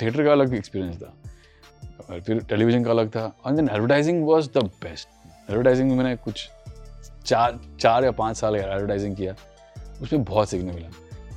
theatre 0.00 0.24
का 0.24 0.32
अलग 0.32 0.54
एक्सपीरियंस 0.54 0.96
था। 0.96 1.14
और 2.10 2.20
फिर 2.20 2.42
टेलीविज़न 2.44 2.84
का 2.84 2.90
अलग 2.90 3.08
था। 3.08 3.24
And 3.46 3.56
then 3.56 3.68
advertising 3.68 4.26
was 4.28 4.48
the 4.56 4.64
best 4.82 5.08
advertising 5.50 5.90
में 5.90 5.96
मैंने 5.96 6.16
कुछ 6.16 6.48
चार 7.26 7.60
चार 7.80 8.04
या 8.04 8.10
पाँच 8.12 8.36
साल 8.36 8.56
एडवर्टाइजिंग 8.56 9.16
किया। 9.16 9.34
उसमें 10.02 10.24
बहुत 10.24 10.48
सीखने 10.48 10.72
मिला। 10.72 10.88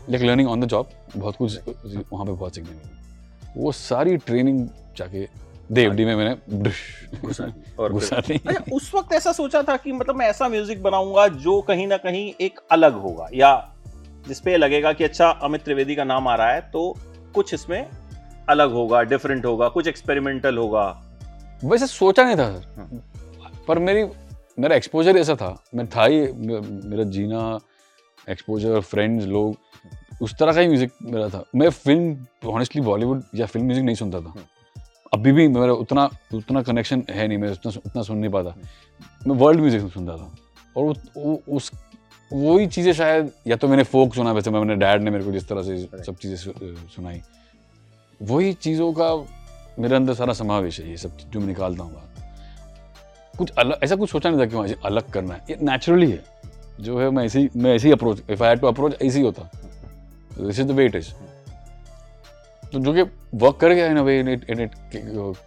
Like 0.09 0.24
learning 0.24 0.50
on 0.50 0.62
the 0.62 0.65
job 0.65 0.89
बहुत 1.17 1.36
कुछ 1.36 1.59
वहाँ 1.67 2.25
पे 2.25 2.31
बहुत 2.31 2.55
सीखने 2.55 2.71
मिला। 2.71 2.95
वो 3.57 3.71
सारी 3.71 4.17
ट्रेनिंग 4.17 4.67
जाके 4.97 5.27
देवडी 5.71 6.05
में 6.05 6.15
मैंने 6.15 6.31
और 7.79 7.93
दी। 7.93 8.35
अच्छा 8.35 8.75
उस 8.75 8.91
वक्त 8.95 9.13
ऐसा 9.13 9.31
सोचा 9.31 9.61
था 9.63 9.75
कि 9.77 9.91
मतलब 9.91 10.15
मैं 10.15 10.27
ऐसा 10.27 10.47
म्यूज़िक 10.47 10.81
बनाऊँगा 10.83 11.27
जो 11.27 11.59
कहीं 11.61 11.87
ना 11.87 11.97
कहीं 11.97 12.31
एक 12.41 12.59
अलग 12.71 12.93
होगा 12.93 13.27
या 13.33 13.51
जिसपे 14.27 14.57
लगेगा 14.57 14.93
कि 14.93 15.03
अच्छा 15.03 15.27
अमित 15.43 15.63
त्रिवेदी 15.63 15.95
का 15.95 16.03
नाम 16.03 16.27
आ 16.27 16.35
रहा 16.35 16.51
है 16.51 16.61
तो 16.71 16.93
कुछ 17.35 17.53
इसमें 17.53 17.85
अलग 18.49 18.71
होगा 18.71 19.01
डिफरेंट 19.03 19.45
होगा 19.45 19.67
कुछ 19.69 19.87
एक्सपेरिमेंटल 19.87 20.57
होगा। 20.57 20.85
वैसे 21.63 21.87
सोचा 21.87 22.23
नहीं 22.23 22.35
था 22.35 22.49
सर। 22.51 23.01
पर 23.67 23.79
मेरी 23.79 24.03
मेरा 24.59 24.75
एक्सपोजर 24.75 25.17
ऐसा 25.17 25.35
था। 25.35 25.49
मैं 25.75 25.87
था 25.87 26.05
ही 26.05 26.19
मेरा 26.19 27.03
जीना 27.11 27.59
एक्सपोजर 28.27 28.79
फ्रेंड्स 28.81 29.25
लोग 29.25 29.55
उस 30.21 30.33
तरह 30.38 30.53
का 30.53 30.62
ही 30.62 30.67
म्यूज़िक 30.67 30.91
मेरा 31.03 31.27
था। 31.29 31.43
मैं 31.55 31.69
फ़िल्म 31.69 32.50
ऑनेस्टली 32.50 32.81
बॉलीवुड 32.81 33.24
या 33.36 33.45
फ़िल्म 33.45 33.65
म्यूज़िक 33.65 33.86
नहीं 33.86 33.95
सुनता 33.95 34.19
था। 34.21 34.33
अभी 35.13 35.31
भी 35.31 35.47
मेरा 35.47 35.74
उतना 35.74 36.09
उतना 36.33 36.62
कनेक्शन 36.62 37.03
है 37.09 37.27
नहीं 37.27 37.38
मैं 37.38 37.51
उतना 37.51 37.71
उतना 37.86 38.01
सुन 38.03 38.17
नहीं 38.17 38.31
पाता। 38.31 38.55
मैं 39.27 39.36
वर्ल्ड 39.36 39.59
म्यूज़िक 39.59 39.91
सुनता 39.93 40.17
था। 40.17 40.31
और 40.77 40.83
वो, 40.83 40.93
वो 41.17 41.41
उस 41.55 41.71
वही 42.31 42.67
चीज़ें 42.67 42.91
शायद 42.93 43.31
या 43.47 43.55
तो 43.55 43.67
मैंने 43.67 43.83
फोक 43.83 44.15
सुना 44.15 44.31
वैसे 44.31 44.51
मैं 44.51 44.59
मैंने 44.59 44.75
डैड 44.75 45.01
ने 45.01 45.12
मेरे 45.12 45.24
को 45.24 45.31
जिस 45.31 45.47
तरह 45.47 45.63
से 45.63 46.03
सब 46.05 46.15
चीज़ें 46.15 46.36
सुनाई। 46.88 47.21
वही 48.21 48.53
चीज़ों 48.55 48.91
का 48.93 49.13
मेरे 49.79 49.95
अंदर 49.95 50.13
सारा 50.13 50.33
समावेश 50.33 50.79
है 50.79 50.89
ये 50.89 50.97
सब 50.97 51.17
जो 51.31 51.39
मैं 51.39 51.47
निकालता 51.47 51.83
हूँ 51.83 52.01
कुछ 53.33 53.51
अलग 53.51 53.79
ऐसा 53.83 53.95
कुछ 53.95 54.09
सोचा 54.09 54.29
नहीं 54.29 54.39
था 54.41 54.45
कि 54.45 54.55
मुझे 54.55 54.75
अलग 54.86 55.12
करना 55.12 55.33
है। 55.33 55.43
ये 55.50 55.57
नेचुरली 55.62 56.09
है। 56.12 56.24
जो 56.81 57.00
है 57.00 57.09
मैं 57.09 57.24
ऐसे 57.25 57.39
ही 57.39 57.50
मैं 57.55 57.74
ऐसे 57.75 57.88
ही 57.88 57.91
approach 57.93 58.21
if 58.29 58.43
I 58.43 58.50
had 58.50 58.59
to 58.59 58.67
approach 58.67 59.01
ऐसे 59.01 59.17
ही 59.19 59.25
होता। 59.25 59.50
This 60.38 60.60
is 60.60 60.67
the 60.67 60.72
way 60.72 60.86
it 60.86 60.96
is 60.96 61.10
तो 62.63 62.79
जो 62.79 62.94
कि 62.94 63.01
वर्क 63.36 63.58
कर 63.62 63.74
गया 63.74 63.88
in 63.88 63.98
a 63.98 64.01
way 64.03 64.20
it 64.22 64.50
it 64.51 64.72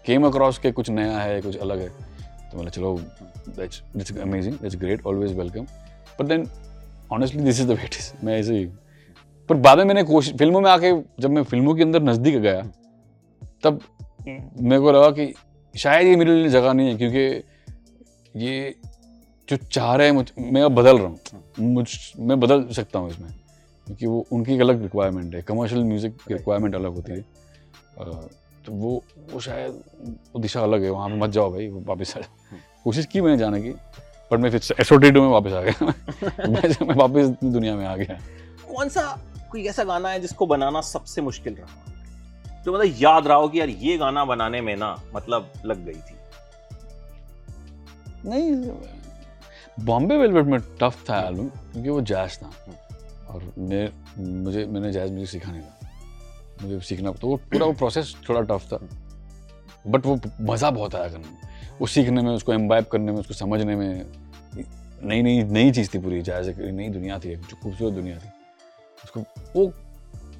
came 0.06 0.26
across 0.26 0.58
के 0.58 0.72
कुछ 0.72 0.90
नया 0.90 1.18
है, 1.18 1.40
कुछ 1.40 1.56
अलग 1.58 1.80
है। 1.80 1.88
तो 1.88 2.58
मतलब 2.58 2.70
चलो 2.70 2.96
that's 3.48 3.82
that's 3.96 4.18
amazing 4.18 4.54
that's 4.58 4.76
great 4.76 5.06
always 5.06 5.36
welcome 5.38 5.64
but 6.20 6.26
then 6.26 6.46
honestly 7.12 7.42
this 7.42 7.60
is 7.60 7.68
the 7.68 7.70
way 7.70 7.84
it 7.84 7.94
is 7.94 8.12
मैं 8.24 8.38
ऐसे 8.38 8.58
ही 8.58 8.66
पर 9.50 9.56
बाद 9.56 9.78
में 9.78 9.84
मैंने 9.84 10.02
कोशिश 10.04 10.34
फ़िल्मों 10.38 10.60
में 10.60 10.70
आके 10.70 10.92
जब 11.20 11.30
मैं 11.30 11.42
फ़िल्मों 11.44 11.74
के 11.74 11.82
अंदर 11.82 12.02
नज़दीक 12.02 12.36
गया, 12.36 12.62
तब 13.64 13.80
मेरे 14.26 14.80
को 14.80 14.92
लगा 14.92 15.10
कि 15.10 15.32
शायद 15.74 16.06
ये 16.06 16.16
मेरे 16.16 16.34
लिए 16.34 16.48
जगह 16.50 16.72
नहीं 16.72 16.88
है, 16.88 16.96
क्योंकि 16.96 17.18
ये 18.34 18.74
जो 19.48 19.56
चाह 19.56 19.94
रहे 19.96 20.06
हैं 20.06 20.14
मुझ 20.14 20.26
मैं 20.38 20.62
अब 20.62 20.74
बदल 20.74 20.98
रहा 20.98 21.06
हूँ। 21.06 21.18
मुझ 21.74 21.86
मैं 22.18 22.38
बदल 22.40 22.66
सकता 22.72 22.98
हूँ 22.98 23.10
इसमें। 23.10 23.28
क्योंकि 23.90 24.06
वो 24.06 24.26
उनकी 24.32 24.54
एक 24.54 24.60
अलग 24.60 24.82
रिक्वायरमेंट 24.82 25.34
है। 25.34 25.42
कमर्शियल 25.42 25.84
म्यूज़िक 25.84 26.16
की 26.28 26.34
रिक्वायरमेंट 26.34 26.74
अलग 26.74 26.94
होती 26.94 27.12
है। 27.12 27.20
तो 28.64 28.72
वो 28.72 29.02
वो 29.32 29.40
शायद 29.40 29.82
वो 30.34 30.40
दिशा 30.40 30.60
अलग 30.60 30.82
है। 30.82 30.90
वहाँ 30.90 31.08
पे 31.08 31.16
मत 31.16 31.30
जाओ 31.30 31.50
भाई 31.52 31.68
वो 31.68 31.80
वापस 31.86 32.16
आ 32.16 32.20
जाओ 32.20 32.58
कोशिश 32.84 33.06
की 33.06 33.20
मैंने 33.20 33.38
जाने 33.38 33.60
की 33.62 33.70
पर 34.30 34.36
मैं 34.36 34.50
फिर 34.50 34.60
एस 34.80 34.92
में 34.92 35.20
वापस 35.20 35.52
आ 35.52 35.60
गया। 35.62 35.86
मैं 36.48 36.86
मैं 36.86 36.94
वापस 36.94 37.36
दुनिया 37.44 37.74
में 37.76 37.84
आ 37.86 37.96
गया। 37.96 38.18
कौन 38.68 38.88
सा 38.88 39.02
कोई 39.50 39.66
ऐसा 39.66 39.84
गाना 39.84 40.08
है 40.08 40.20
जिसको 40.20 40.46
बनाना 40.46 40.80
सबसे 40.80 41.22
मुश्किल 41.22 41.54
रहा? 41.54 42.62
जो 42.64 42.72
मतलब 42.72 42.94
याद 42.98 43.26
रहा 43.26 43.36
हो 43.36 43.48
कि 43.48 43.60
यार 43.60 43.68
ये 43.68 43.96
गाना 43.98 44.24
बनाने 44.24 44.60
में 44.60 44.76
ना 44.76 44.94
मतलब 45.14 45.52
लग 45.66 45.84
गई 45.84 45.92
थी। 45.92 46.16
नहीं 48.26 48.72
बॉम्बे 49.84 50.16
वेलवेट 50.16 50.46
में 50.46 50.60
टफ 50.80 51.04
था 51.10 51.20
एल्बम 51.20 51.48
क्योंकि 51.48 51.88
वो 51.88 52.00
जैज 52.00 52.38
था। 52.38 52.50
और 53.30 53.52
मैं 53.58 53.88
मुझे 54.44 54.64
मैंने 54.66 54.92
जैज 54.92 55.10
म्यूज़िक 55.10 55.30
सीखा 55.30 55.52
नहीं 55.52 55.62
था। 55.62 55.78
मुझे 56.62 56.80
सीखना 56.80 57.12
तो 57.12 57.28
वो 57.28 57.36
पूरा 57.52 57.66
वो 57.66 57.72
प्रोसेस 57.72 58.14
थोड़ा 58.28 58.40
टफ 58.42 58.66
था। 58.72 58.78
बट 59.86 60.06
वो 60.06 60.18
मज़ा 60.40 60.70
बहुत 60.70 60.94
आया 60.94 61.08
करने 61.08 61.28
में। 61.28 61.38
वो 61.80 61.86
सीखने 61.86 62.22
में 62.22 62.30
उसको 62.30 62.52
एम्बाइब 62.52 62.84
करने 62.92 63.12
में 63.12 63.18
उसको 63.20 63.34
समझने 63.34 63.76
में 63.76 64.04
नई 65.02 65.22
नई 65.22 65.42
नई 65.44 65.70
चीज़ 65.72 65.90
थी 65.94 65.98
पूरी। 65.98 66.20
जैज 66.22 66.48
एक 66.48 66.58
नई 66.58 66.88
दुनिया 66.88 67.18
थी 67.18 67.32
एक 67.32 67.40
जो 67.40 67.56
खूबसूरत 67.62 67.94
दुनिया 67.94 68.18
थी। 68.18 68.28
उसको 69.04 69.20
वो 69.56 69.72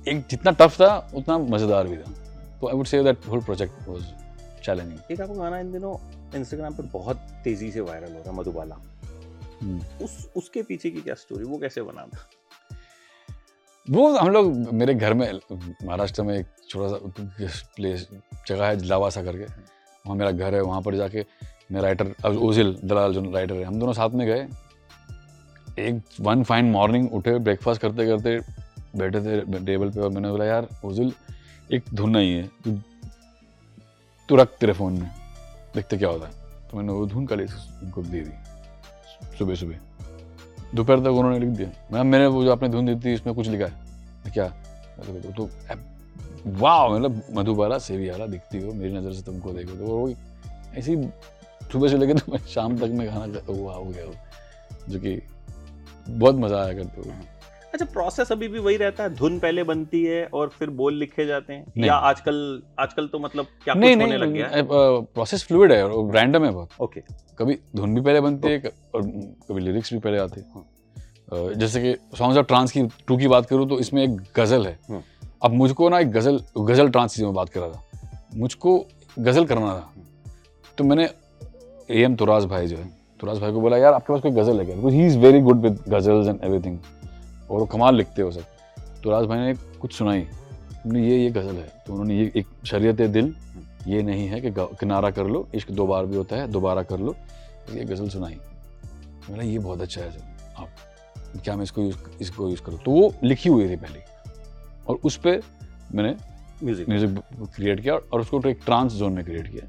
एक 0.09 0.27
जितना 0.31 0.51
टफ 0.61 0.81
था 0.81 0.97
उतना 1.15 1.39
मज़ेदार 1.39 1.89
भी 1.89 1.97
था। 1.97 2.13
तो 2.61 2.69
I 2.69 2.75
would 2.75 2.87
say 2.87 3.03
that 3.05 3.27
whole 3.29 3.41
project 3.43 3.89
was 3.89 4.03
challenging 4.65 4.99
एक 5.11 5.21
आपका 5.21 5.35
गाना 5.35 5.59
इन 5.59 5.73
दिनों 5.73 5.95
इंस्टाग्राम 6.37 6.75
पर 6.75 6.91
बहुत 6.93 7.17
तेज़ी 7.45 7.71
से 7.73 7.81
वायरल 7.81 8.13
हो 8.13 8.19
रहा 8.19 8.31
है 8.31 8.37
मधुबाला। 8.37 8.77
उस 10.05 10.31
उसके 10.37 10.63
पीछे 10.63 10.91
की 10.91 11.01
क्या 11.01 11.15
स्टोरी 11.15 11.45
वो 11.45 11.59
कैसे 11.59 11.83
बना 11.83 12.03
था? 12.05 12.19
वो 13.91 14.07
हम 14.19 14.29
लोग, 14.29 14.73
मेरे 14.73 14.95
घर 14.95 15.15
में, 15.15 15.33
महाराष्ट्र 15.53 16.23
में 16.23 16.35
एक 16.39 16.47
छोटा 16.69 16.89
सा 16.89 17.57
प्लेस 17.77 18.07
जगह 18.49 18.67
है 18.67 18.85
लावासा 18.85 19.23
करके। 19.23 19.45
वहाँ 19.45 20.17
मेरा 20.17 20.31
घर 20.31 20.55
है, 20.55 20.61
वहाँ 20.61 20.81
पर 20.83 20.95
जाके 20.97 21.25
मैं 21.73 21.81
राइटर 21.81 22.15
अब 22.25 22.37
ओजिल, 22.39 22.77
दलाल 22.85 23.15
जो 23.15 23.31
राइटर 23.31 23.55
है, 23.55 23.65
हम 23.65 23.79
दोनों 23.81 23.93
साथ 23.93 24.11
में 24.11 24.27
गए। 24.27 24.47
एक 25.79 26.01
वन 26.21 26.43
फाइन 26.43 26.71
मॉर्निंग 26.71 27.13
उठे 27.15 27.39
ब्रेकफास्ट 27.39 27.81
करते 27.83 28.07
करते 28.07 28.39
बैठे 28.99 29.21
थे 29.21 29.65
टेबल 29.65 29.91
पे 29.91 30.01
और 30.01 30.11
मैंने 30.11 30.31
बोला, 30.31 30.45
यार, 30.45 30.69
ओजिल, 30.85 31.13
एक 31.73 31.85
धुन 31.95 32.11
नहीं 32.11 32.33
है, 32.35 32.47
तू 32.65 32.79
तू 34.29 34.37
रख 34.37 34.57
तेरे 34.59 34.73
फ़ोन 34.73 34.93
में, 34.93 35.11
देखते 35.75 35.97
क्या 35.97 36.09
होता 36.09 36.27
है। 36.27 36.69
तो 36.71 36.77
मैंने 36.77 36.93
वो 36.93 37.07
धुन 37.07 37.27
कल 37.27 37.41
उनको 37.41 38.03
दे 38.03 38.21
दी 38.21 39.37
सुबह 39.39 39.55
सुबह 39.55 39.90
दोपहर 40.75 41.01
तक 41.01 41.07
उन्होंने 41.09 41.39
लिख 41.39 41.49
दिया। 41.49 41.71
मैम 41.93 42.07
मैंने 42.07 42.27
वो 42.27 42.45
जो 42.45 42.53
आपने 42.53 42.69
धुन 42.69 42.87
दी 42.87 42.95
थी 43.05 43.15
इसमें 43.15 43.35
कुछ 43.35 43.49
लिखा 43.49 43.67
है? 43.67 44.33
क्या? 44.33 44.47
मतलब 45.01 45.33
तो, 45.37 45.49
वाह 46.47 46.89
मतलब 46.89 47.23
मधुबाला 47.35 47.79
से 47.79 47.97
भी 47.97 48.09
आला 48.09 48.27
दिखती 48.27 48.59
हो 48.63 48.73
मेरी 48.73 48.93
नज़र 48.93 49.13
से 49.13 49.23
तुमको 49.23 49.53
देखो 49.53 49.77
तो। 49.77 49.85
वो 49.87 50.09
ऐसी 50.75 50.97
सुबह 51.73 51.89
से 51.89 51.97
लेकर 51.99 52.19
तो 52.19 52.39
शाम 52.49 52.79
तक 52.79 52.91
मैं 52.93 53.07
गाना 53.07 53.27
वाह 53.27 53.57
हुआ 53.57 53.75
हो 53.75 53.85
गया 53.85 54.05
जो 54.89 55.01
कि 55.01 55.21
बहुत 56.09 56.35
मज़ा 56.35 56.63
आया 56.63 56.73
करते 56.75 57.01
हुए। 57.01 57.15
अच्छा 57.73 57.85
प्रोसेस 57.85 58.33
अभी 58.33 58.49
भी 58.49 58.59
वही 58.59 58.77
रहता 58.77 59.03
है 59.03 59.15
धुन 59.15 59.39
पहले 59.39 59.63
बनती 59.65 60.03
है 60.05 60.25
और 60.35 60.49
फिर 60.59 60.71
बोल 60.81 60.95
लिखे 60.95 61.27
जाते 61.27 61.53
हैं 61.53 61.85
या 61.85 61.95
आजकल 61.95 62.41
आजकल 62.81 63.07
तो 63.07 63.19
मतलब 63.19 63.47
क्या 63.65 63.75
नहीं 63.75 63.95
कुछ 63.95 64.03
होने 64.03 64.17
लग 64.17 64.33
गया 64.33 64.47
है? 64.47 64.63
प्रोसेस 64.63 65.45
फ्लूइड 65.45 65.73
है 65.73 65.85
और 65.85 66.15
रैंडम 66.17 66.45
है 66.45 66.51
बहुत। 66.51 66.71
ओके 66.81 67.01
कभी 67.39 67.59
धुन 67.77 67.95
भी 67.95 68.01
पहले 68.01 68.21
बनती 68.21 68.49
है 68.49 68.73
और 68.95 69.03
कभी 69.49 69.61
लिरिक्स 69.61 69.93
भी 69.93 69.99
पहले 69.99 70.19
आते 70.19 70.41
हैं 70.41 71.59
जैसे 71.59 71.81
कि 71.83 71.95
सॉन्ग्स 72.19 72.39
ऑफ़ 72.39 72.47
ट्रांस 72.47 72.73
की 72.73 72.83
टू 73.09 73.17
की 73.17 73.29
बात 73.29 73.47
करूँ 73.47 73.69
तो 73.69 73.79
इसमें 73.79 74.03
एक 74.03 74.17
गज़ल 74.37 74.67
है। 74.67 74.79
हम्म। 74.89 75.03
अब 75.45 75.53
मुझको 75.55 75.89
ना 75.89 75.99
एक 75.99 76.11
गज़ल 76.13 76.41
गज़ल 76.59 76.89
ट्रांस 76.91 77.17
की 77.17 77.25
बात 77.25 77.49
कर 77.49 77.61
रहा 77.61 77.69
था। 77.69 77.83
मुझको 78.37 78.79
गज़ल 79.17 79.45
करना 79.45 79.75
था। 79.75 79.93
तो 80.79 80.85
मैंने 80.85 81.05
ए 81.91 82.03
एम 82.03 82.17
तुराज 82.17 82.45
भाई 82.47 82.67
जो 82.67 82.77
है 82.77 82.89
तुराज 83.21 83.39
भाई 83.41 83.53
को 83.53 83.61
बोला 83.61 83.77
यार 83.79 83.95
आपके 83.95 84.13
पास 84.13 84.23
कोई 84.23 84.31
गज़ल 84.33 84.59
है 84.61 84.65
क्या? 84.67 84.77
Because 84.77 84.95
he 84.95 85.07
is 85.07 85.19
very 85.19 85.41
good 85.41 85.61
with 85.63 85.79
ghazals 85.89 86.29
and 86.29 86.41
everything 86.45 86.79
और 87.51 87.61
वो 87.61 87.67
कमाल 87.67 87.97
लिखते 87.97 88.23
हो 88.23 88.31
सब। 88.31 88.45
तो 89.03 89.11
राज 89.11 89.25
भाई 89.27 89.39
ने 89.39 89.55
कुछ 89.81 89.93
सुनाई। 89.93 90.21
उन्होंने 90.87 91.09
ये 91.09 91.17
ये 91.19 91.31
गज़ल 91.31 91.57
है। 91.57 91.67
तो 91.87 91.93
उन्होंने 91.93 92.19
ये 92.19 92.31
एक 92.37 92.47
शरीयत 92.67 93.01
दिल 93.11 93.35
ये 93.87 94.03
नहीं 94.03 94.27
है 94.29 94.41
कि 94.41 94.51
किनारा 94.57 95.11
कर 95.11 95.27
लो 95.27 95.47
इश्क 95.55 95.71
दो 95.73 95.87
बार 95.87 96.07
भी 96.07 96.17
होता 96.17 96.37
है 96.37 96.47
दोबारा 96.49 96.83
कर 96.83 96.99
लो। 96.99 97.15
ये 97.73 97.85
गज़ल 97.85 98.09
सुनाई। 98.09 98.39
मैंने 99.31 99.45
ये 99.45 99.59
बहुत 99.59 99.81
अच्छा 99.81 100.01
है 100.01 100.11
सर 100.11 100.55
आप 100.59 101.41
क्या 101.45 101.57
मैं 101.57 101.63
इसको 101.63 101.83
यूज़ 101.83 101.97
इसको 102.21 102.49
यूज़ 102.49 102.63
करूँ? 102.63 102.79
तो 102.79 102.91
वो 102.91 103.13
लिखी 103.25 103.49
हुई 103.49 103.69
थी 103.69 103.77
पहले। 103.77 104.03
और 104.89 104.99
उस 105.05 105.17
पर 105.17 105.41
मैंने 105.95 106.15
म्यूज़िक 106.63 106.89
म्यूज़िक 106.89 107.19
क्रिएट 107.55 107.81
किया 107.81 107.95
और 107.95 108.21
उसको 108.21 108.41
एक 108.49 108.61
ट्रांस 108.65 108.93
जोन 108.93 109.13
में 109.13 109.25
क्रिएट 109.25 109.51
किया। 109.51 109.67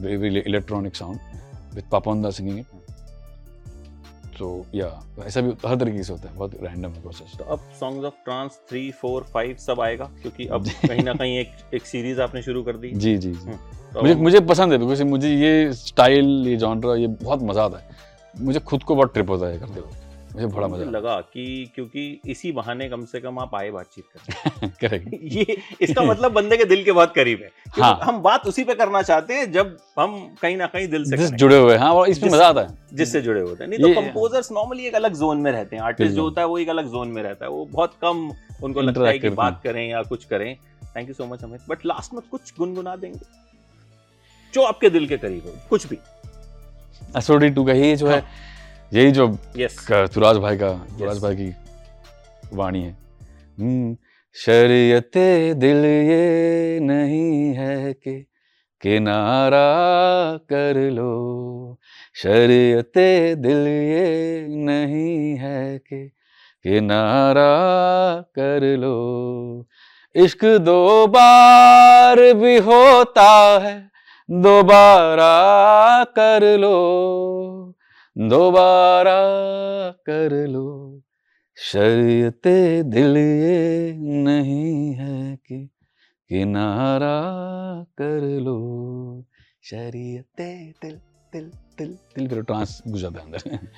Very 0.00 0.16
very 0.16 0.40
electronic 0.40 0.96
sound 0.96 1.18
with 1.74 1.84
पापोंदा 1.92 2.30
singing 2.30 2.58
it 2.58 2.66
तो 4.38 4.66
या 4.74 4.86
ऐसा 5.24 5.40
भी 5.40 5.52
हर 5.66 5.76
तरीके 5.76 6.02
से 6.02 6.12
होता 6.12 6.28
है 6.28 6.36
बहुत 6.36 6.54
रैंडम 6.62 6.90
है 6.90 7.02
प्रोसेस 7.02 7.36
तो 7.38 7.44
अब 7.44 7.60
songs 7.80 8.04
of 8.04 8.14
trance 8.24 8.60
three 8.68 8.90
four 8.90 9.22
five 9.24 9.56
सब 9.56 9.80
आएगा 9.80 10.04
क्योंकि 10.22 10.46
अब 10.46 10.68
कहीं 10.86 11.02
ना 11.02 11.14
कहीं 11.14 11.38
एक 11.38 11.50
एक 11.74 11.86
सीरीज़ 11.86 12.20
आपने 12.20 12.42
शुरू 12.42 12.62
कर 12.62 12.76
दी। 12.76 12.90
जी 12.90 13.16
जी 13.18 13.32
जी। 13.32 13.52
तो 13.94 14.02
मुझे 14.02 14.14
मुझे 14.14 14.40
पसंद 14.40 14.72
है 14.72 14.78
बिकॉज़ 14.78 15.02
मुझे 15.04 15.34
ये 15.34 15.72
स्टाइल 15.72 16.48
ये 16.48 16.56
जॉनरा 16.56 16.94
ये 16.94 17.06
बहुत 17.06 17.42
मज़ा 17.42 17.64
आता 17.64 17.78
है। 17.78 17.96
मुझे 18.34 18.60
खुद 18.60 18.82
को 18.82 18.96
बहुत 18.96 19.12
ट्रिप 19.12 19.30
होता 19.30 19.46
है 19.46 19.58
करते 19.58 19.80
हुए। 19.80 20.03
मुझे 20.34 20.46
बड़ा 20.46 20.68
मज़ा 20.68 20.84
लगा 20.84 21.20
कि 21.20 21.72
क्योंकि 21.74 22.20
इसी 22.26 22.52
बहाने 22.52 22.88
कम 22.88 23.04
से 23.04 23.20
कम 23.20 23.38
आप 23.38 23.54
आए 23.54 23.70
बातचीत 23.70 24.04
करने। 24.04 24.68
करेक्ट 24.80 25.08
ये 25.22 25.56
इसका 25.80 26.02
मतलब 26.02 26.32
बंदे 26.32 26.56
के 26.56 26.64
दिल 26.64 26.84
के 26.84 26.92
बहुत 26.92 27.14
करीब 27.14 27.40
है। 27.42 27.50
हाँ। 27.82 28.00
हम 28.02 28.22
बात 28.22 28.46
उसी 28.46 28.64
पे 28.64 28.74
करना 28.74 29.02
चाहते 29.02 29.34
हैं 29.34 29.52
जब 29.52 29.76
हम 29.98 30.36
कहीं 30.42 30.56
ना 30.56 30.66
कहीं 30.66 30.88
दिल 30.88 31.04
से 31.04 31.28
जुड़े 31.36 31.58
हुए 31.58 31.72
हैं। 31.72 31.80
हाँ 31.80 31.92
और 31.92 32.08
इसमें 32.08 32.30
मज़ा 32.30 32.48
आता 32.48 32.60
है। 32.60 32.78
जिससे 32.94 33.20
जुड़े 33.20 33.40
होते 33.40 33.64
हैं। 33.64 33.70
नहीं 33.70 33.80
तो 33.80 34.00
कंपोजर्स 34.00 34.52
नॉर्मली 34.52 34.86
एक 34.86 34.94
अलग 34.94 35.14
जोन 35.14 35.38
में 35.38 35.52
रहते 35.52 35.76
हैं। 35.76 35.82
आर्टिस्ट 35.82 36.14
जो 36.14 36.22
होता 36.22 36.40
है 36.40 36.46
वो 36.46 36.58
एक 36.58 36.68
अलग 36.68 36.86
जोन 36.86 37.08
में 37.08 37.22
रहता 37.22 37.44
है। 37.44 37.50
वो 37.50 37.64
बहुत 37.64 37.94
कम 38.02 38.32
उनको 38.62 38.80
लगता 38.80 39.08
है 39.08 39.18
कि 39.18 39.28
बात 39.28 39.60
करें 39.64 39.90
या 39.90 40.02
कुछ 40.02 40.24
करें। 40.24 40.56
Thank 40.96 41.08
you 41.08 41.14
so 41.14 41.26
much 41.26 41.44
Amit 41.44 41.60
but 41.68 41.86
last 41.86 42.14
में 42.14 42.22
कुछ 42.30 42.54
गुनगुना 42.58 42.96
देंगे। 42.96 43.20
जो 44.54 44.62
आपके 44.62 44.90
दिल 44.90 45.06
के 45.08 45.16
करीब 45.16 45.46
हो 45.46 45.52
कुछ 45.70 45.86
भी। 45.86 45.98
एसओडी 47.16 47.50
टू 47.50 47.64
का 47.64 47.72
ही 47.72 47.96
जो 47.96 48.06
है। 48.08 48.20
हाँ। 48.20 48.30
यही 48.94 49.10
जो 49.10 49.38
का 49.58 50.06
तुराज 50.06 50.36
भाई 50.36 50.56
का 50.56 50.72
तुराज 50.72 51.14
Yes. 51.14 51.22
भाई 51.22 51.36
की 51.36 51.54
वाणी 52.52 52.82
है। 52.82 52.96
हम्म, 53.60 53.96
शरीयते 54.34 55.54
दिल 55.54 55.84
ये 55.84 56.78
नहीं 56.80 57.54
है 57.54 57.92
कि 57.92 58.26
किनारा 58.80 59.68
कर 60.36 60.90
लो। 60.90 61.78
शरीयते 62.14 63.34
दिल 63.34 63.66
ये 63.68 64.46
नहीं 64.48 65.36
है 65.36 65.78
कि 65.78 66.12
किनारा 66.62 67.54
कर 68.20 68.76
लो। 68.76 69.66
इश्क 70.14 70.44
दो 70.44 71.06
बार 71.06 72.34
भी 72.34 72.58
होता 72.58 73.58
है 73.62 73.90
दोबारा 74.30 76.04
कर 76.04 76.58
लो। 76.58 77.63
दोबारा 78.16 79.20
कर 80.06 80.46
लो। 80.46 81.00
शरीयते 81.56 82.82
दिल 82.82 83.16
ये 83.16 83.92
नहीं 83.98 84.94
है 84.94 85.36
कि 85.36 85.58
किनारा 86.28 87.18
कर 87.98 88.20
लो। 88.40 89.24
शरीयते 89.62 90.54
दिल 90.82 90.96
दिल 91.32 91.50
दिल 91.78 91.88
दिल, 92.16 92.28
फिर 92.28 92.42
ट्रांस 92.42 92.82
जाता 92.86 93.20
है 93.20 93.24
अंदर। 93.24 93.68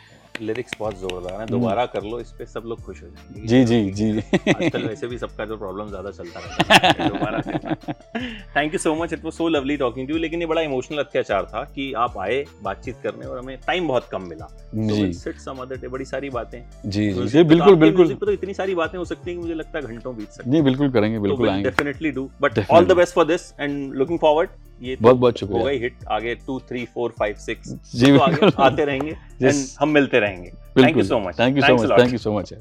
लिरिक्स 0.41 0.73
बहुत 0.81 0.99
जोरदार 1.01 1.41
है। 1.41 1.47
दोबारा 1.47 1.85
कर 1.87 2.03
लो 2.03 2.19
इस 2.21 2.31
पे 2.39 2.47
सब 2.47 2.63
लोग 2.67 2.81
खुश 2.85 3.03
हो 3.03 3.09
जाएँगे। 3.09 3.47
जी 3.47 3.65
जी 3.65 3.91
जी। 3.91 4.19
आजकल 4.51 4.83
वैसे 4.83 5.07
भी 5.07 5.19
सबका 5.19 5.45
जो 5.45 5.57
प्रॉब्लम 5.57 5.89
ज़्यादा 5.89 6.11
चलता 6.11 6.41
रहता 6.41 6.75
है 6.75 7.09
दोबारा 7.09 7.41
thank 8.57 8.73
you 8.75 8.79
so 8.79 8.95
much 8.95 9.13
it 9.13 9.25
was 9.25 9.33
so 9.33 9.49
lovely 9.49 9.77
talking 9.77 10.09
to 10.09 10.15
you 10.15 10.21
लेकिन 10.21 10.41
ये 10.41 10.47
बड़ा 10.47 10.63
इमोशनल 10.63 10.99
अत्याचार 10.99 11.45
था 11.45 11.63
कि 11.75 11.93
आप 11.99 12.19
आए 12.19 12.45
बातचीत 12.63 12.97
करने 13.03 13.27
और 13.27 13.39
हमें 13.39 13.57
टाइम 13.67 13.89
बहुत 13.89 14.09
कम 14.13 14.29
मिला। 14.29 14.49
जी। 14.75 15.13
सिट 15.15 15.39
सम 15.39 15.63
अदर 15.63 15.77
डे 15.77 15.89
बड़ी 15.89 16.05
सारी 16.05 16.31
बातें। 16.31 16.61
जी 16.87 17.11
जी 17.13 17.39
तो 17.39 17.45
बिल्कुल 17.45 17.77
बिल्कुल। 17.77 18.15
तो 18.17 18.33
इतनी 18.33 18.55
सारी 18.55 18.75
बातें 18.75 18.99
हो 18.99 19.05
सकती 19.05 19.31
हैं 19.31 19.39
कि 19.39 19.43
मुझे 19.43 19.55
लगता 19.55 19.79
है 19.79 19.85
घंटों 19.87 20.17
बीत 20.17 20.31
सकते 20.31 20.51
नहीं 20.51 20.63
बिल्कुल 20.63 20.91
करेंगे 20.91 21.19
बिल्कुल 21.19 21.49
आएँगे। 21.49 21.69
Definitely 21.71 22.11
do 22.11 22.29
but 22.41 22.65
all 22.71 22.87
the 22.87 22.97
best 22.97 23.15
for 23.15 23.27
this 23.27 23.53
and 23.61 23.95
looking 23.95 24.19
forward 24.19 24.51
ये 24.83 24.97
तो 24.97 25.03
बहुत 25.03 25.17
बहुत 25.17 25.39
शुक्रिया। 25.39 25.61
हो 25.61 25.67
गई 25.67 25.79
हिट 25.79 25.97
आगे 26.11 26.35
two 26.35 26.59
three 26.69 26.85
four 26.95 27.15
five 27.19 27.35
six 27.35 27.75
जी 27.95 28.13
तो 28.13 28.19
आगे 28.19 28.51
आते 28.63 28.85
रहेंगे 28.85 29.17
हम 29.81 29.89
मिलते 29.89 30.21
रहेंगे। 30.21 30.51
Thank 30.83 30.97
you 30.97 31.05
so 31.05 31.19
much 31.19 31.39
thank 31.39 31.57
you 31.57 31.63
so 31.63 31.75
much 31.75 32.01
thank 32.01 32.13
you 32.13 32.19
so 32.19 32.39
much 32.39 32.53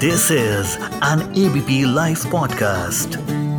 This 0.00 0.30
is 0.30 0.78
an 1.02 1.20
ABP 1.34 1.84
Life 1.84 2.24
podcast. 2.30 3.49